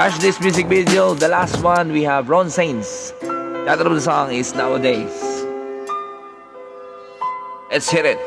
Catch 0.01 0.17
this 0.17 0.41
music 0.41 0.65
video. 0.65 1.13
The 1.13 1.27
last 1.27 1.61
one, 1.61 1.93
we 1.93 2.01
have 2.01 2.27
Ron 2.27 2.49
Saints. 2.49 3.13
Title 3.21 3.85
of 3.85 3.93
the 3.93 4.01
song 4.01 4.33
is 4.33 4.55
Nowadays. 4.55 5.13
Let's 7.69 7.85
hit 7.85 8.09
it. 8.09 8.17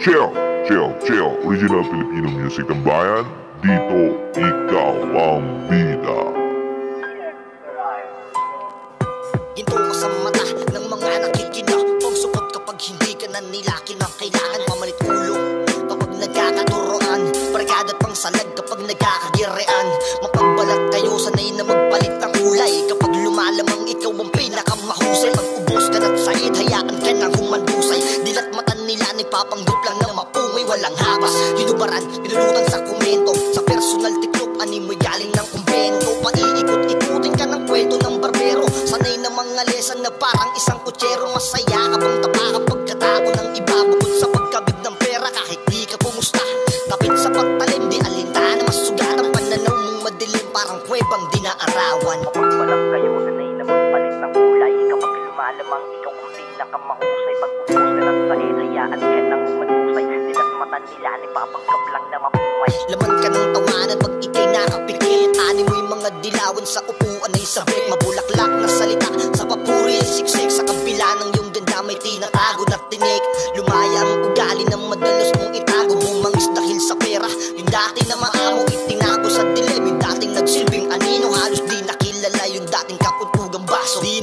Chill, 0.00 0.32
chill, 0.64 0.96
chill. 1.04 1.36
Original 1.44 1.84
Filipino 1.84 2.32
music 2.32 2.64
ng 2.64 2.80
bayan. 2.80 3.28
Dito, 3.60 4.16
ikaw 4.40 4.96
ang 5.12 5.68
bida. 5.68 6.20
Ginto 9.52 9.76
ka 9.76 9.92
sa 10.00 10.08
mata 10.24 10.48
ng 10.48 10.86
mga 10.88 11.28
nakikinig 11.28 12.00
Pag 12.00 12.16
sukot 12.16 12.46
kapag 12.56 12.80
hindi 12.88 13.12
ka 13.20 13.28
na 13.36 13.44
nila 13.52 13.76
kinakailangan 13.84 14.64
Mamalit 14.64 14.96
ulo 15.04 15.36
kapag 15.92 16.10
nagkakaturoan 16.16 17.20
Barkada 17.52 17.92
at 17.92 17.98
pangsalag 18.00 18.48
kapag 18.56 18.80
nagkakagirean 18.86 19.86
Mapagbalat 20.78 20.94
kayo 20.94 21.18
sanay 21.18 21.50
na 21.58 21.66
magpalit 21.66 22.14
ng 22.22 22.27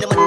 naman 0.02 0.25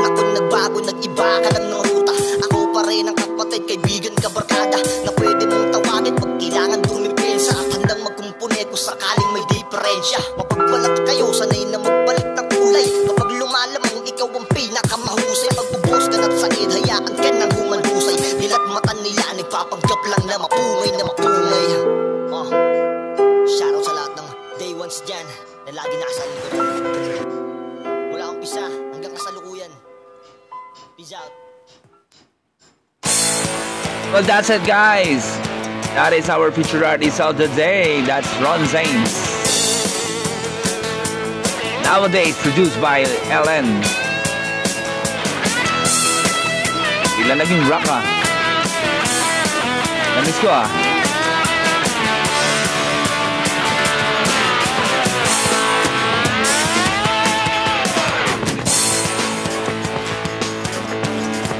that's 34.48 34.62
it, 34.62 34.66
guys. 34.66 35.36
That 35.92 36.12
is 36.14 36.30
our 36.30 36.50
featured 36.50 36.82
artist 36.82 37.20
of 37.20 37.36
the 37.36 37.48
day. 37.48 38.00
That's 38.06 38.26
Ron 38.40 38.60
Zanes. 38.64 39.12
Nowadays, 41.82 42.34
produced 42.40 42.80
by 42.80 43.04
LN. 43.28 43.68
Bigla 47.12 47.36
naging 47.36 47.68
rock 47.68 47.84
ah. 47.88 48.00
Namiss 50.16 50.40
ko 50.40 50.48
ah. 50.48 50.68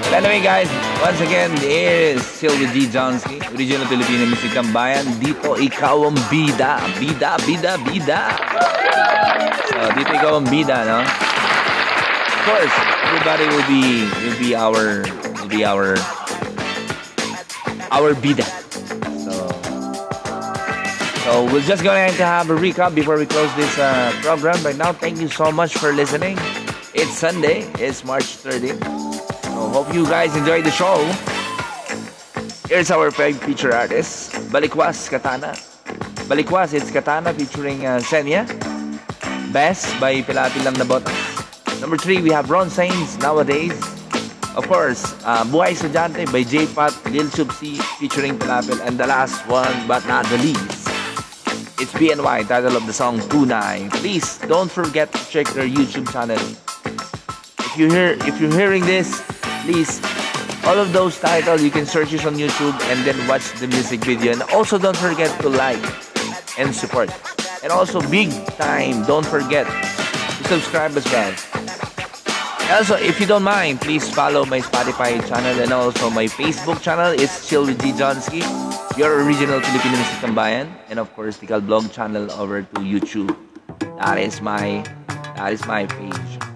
But 0.08 0.24
anyway 0.24 0.42
guys, 0.42 0.87
once 1.00 1.20
again, 1.20 1.56
here 1.58 2.16
is 2.16 2.26
Sylvia 2.26 2.66
G. 2.72 2.86
Johnsky, 2.86 3.38
original 3.54 3.86
Filipino 3.86 4.26
music 4.26 4.50
tambayan. 4.50 5.06
Dito 5.22 5.54
ikaw 5.54 6.10
ang 6.10 6.18
bida. 6.26 6.82
Bida, 6.98 7.38
bida, 7.46 7.78
bida. 7.86 8.20
So, 9.70 9.78
dito 9.94 10.10
ikaw 10.18 10.42
ang 10.42 10.46
bida, 10.50 10.82
no? 10.82 10.98
Of 11.06 12.40
course, 12.42 12.74
everybody 13.06 13.44
will 13.46 13.68
be 13.70 13.84
will 14.26 14.38
be 14.42 14.50
our 14.58 15.06
will 15.38 15.50
be 15.50 15.62
our 15.62 15.94
our 17.94 18.10
bida. 18.18 18.46
So, 19.22 19.32
so 21.22 21.30
we're 21.46 21.62
just 21.62 21.86
going 21.86 22.10
to 22.18 22.26
have 22.26 22.50
a 22.50 22.58
recap 22.58 22.98
before 22.98 23.22
we 23.22 23.26
close 23.26 23.54
this 23.54 23.70
uh, 23.78 24.10
program. 24.18 24.58
Right 24.66 24.76
now, 24.76 24.90
thank 24.90 25.22
you 25.22 25.30
so 25.30 25.54
much 25.54 25.78
for 25.78 25.94
listening. 25.94 26.34
It's 26.90 27.14
Sunday. 27.14 27.70
It's 27.78 28.02
March 28.02 28.42
30th. 28.42 29.07
Hope 29.68 29.92
you 29.92 30.04
guys 30.06 30.34
enjoyed 30.34 30.64
the 30.64 30.70
show. 30.70 30.96
Here's 32.68 32.90
our 32.90 33.10
feature 33.10 33.72
artist, 33.72 34.32
Balikwas 34.48 35.08
Katana. 35.08 35.52
Balikwas, 36.24 36.72
it's 36.72 36.90
Katana 36.90 37.32
featuring 37.34 37.84
uh, 37.84 38.00
Senya. 38.00 38.48
Best 39.52 39.88
by 40.00 40.20
Pilapil 40.22 40.64
Lang 40.64 40.74
na 40.74 40.84
Botas. 40.88 41.80
Number 41.80 41.96
three, 41.96 42.20
we 42.20 42.30
have 42.30 42.50
Ron 42.50 42.68
Sainz, 42.68 43.20
Nowadays. 43.20 43.76
Of 44.56 44.66
course, 44.66 45.04
uh, 45.24 45.44
Buhay 45.44 45.76
Estudyante 45.76 46.26
by 46.32 46.42
J-Pat, 46.42 46.92
Lil 47.12 47.28
Subsi 47.28 47.76
featuring 48.00 48.38
Pilapil. 48.38 48.80
And 48.88 48.98
the 48.98 49.06
last 49.06 49.46
one, 49.46 49.86
but 49.86 50.04
not 50.08 50.26
the 50.26 50.38
least, 50.38 50.88
it's 51.78 51.92
BNY, 51.92 52.48
title 52.48 52.74
of 52.74 52.86
the 52.86 52.92
song 52.92 53.20
Tunay. 53.30 53.88
Please 54.00 54.38
don't 54.48 54.70
forget 54.70 55.12
to 55.12 55.20
check 55.30 55.46
their 55.54 55.68
YouTube 55.68 56.10
channel. 56.10 56.40
If 57.60 57.76
you 57.76 57.88
hear, 57.88 58.16
if 58.26 58.40
you're 58.40 58.50
hearing 58.50 58.84
this, 58.84 59.22
please 59.64 60.00
all 60.68 60.76
of 60.78 60.92
those 60.92 61.18
titles 61.18 61.62
you 61.62 61.70
can 61.70 61.86
search 61.86 62.12
it 62.12 62.26
on 62.26 62.34
YouTube 62.34 62.76
and 62.92 63.00
then 63.06 63.16
watch 63.26 63.52
the 63.58 63.66
music 63.66 64.04
video. 64.04 64.32
And 64.32 64.42
also 64.52 64.76
don't 64.76 64.96
forget 64.96 65.32
to 65.40 65.48
like 65.48 65.80
and 66.58 66.74
support. 66.74 67.08
And 67.62 67.72
also 67.72 68.00
big 68.10 68.28
time, 68.60 69.04
don't 69.04 69.24
forget 69.24 69.66
to 69.66 70.44
subscribe 70.44 70.92
as 70.92 71.06
well. 71.08 71.32
Also, 72.70 72.96
if 72.96 73.18
you 73.18 73.24
don't 73.24 73.44
mind, 73.44 73.80
please 73.80 74.04
follow 74.12 74.44
my 74.44 74.60
Spotify 74.60 75.16
channel 75.26 75.56
and 75.58 75.72
also 75.72 76.10
my 76.10 76.26
Facebook 76.26 76.82
channel. 76.82 77.16
It's 77.16 77.48
Chill 77.48 77.64
with. 77.64 77.80
Johnsky, 77.96 78.44
your 78.98 79.24
original 79.24 79.60
Filipino 79.60 79.96
music 79.96 80.20
tambayan. 80.20 80.68
And 80.90 80.98
of 80.98 81.08
course, 81.16 81.38
the 81.38 81.46
blog 81.64 81.90
channel 81.92 82.30
over 82.32 82.60
to 82.60 82.80
YouTube. 82.84 83.34
That 84.04 84.18
is 84.18 84.42
my 84.42 84.84
that 85.40 85.52
is 85.54 85.64
my 85.64 85.86
page. 85.86 86.47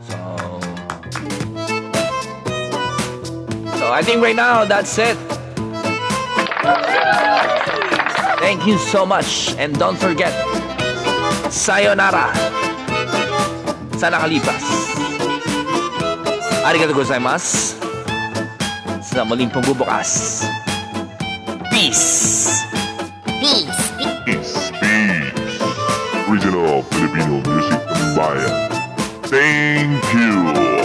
I 3.92 4.02
think 4.02 4.22
right 4.22 4.34
now 4.34 4.64
that's 4.64 4.96
it. 4.96 5.16
Thank 8.40 8.66
you 8.66 8.78
so 8.78 9.04
much 9.04 9.54
and 9.60 9.78
don't 9.78 10.00
forget 10.00 10.32
Sayonara 11.52 12.32
sa 14.00 14.08
nakalipas. 14.08 14.64
Arigato 16.64 16.96
gozaimasu 16.96 17.76
sa 19.04 19.28
muling 19.28 19.52
pagbubukas. 19.52 20.42
Peace! 21.68 22.64
Peace! 23.38 23.82
Peace, 24.24 24.72
peace. 24.80 25.60
Original 26.32 26.80
Filipino 26.96 27.44
music 27.44 27.80
tambayan. 27.92 28.54
Thank 29.28 30.00
you. 30.16 30.81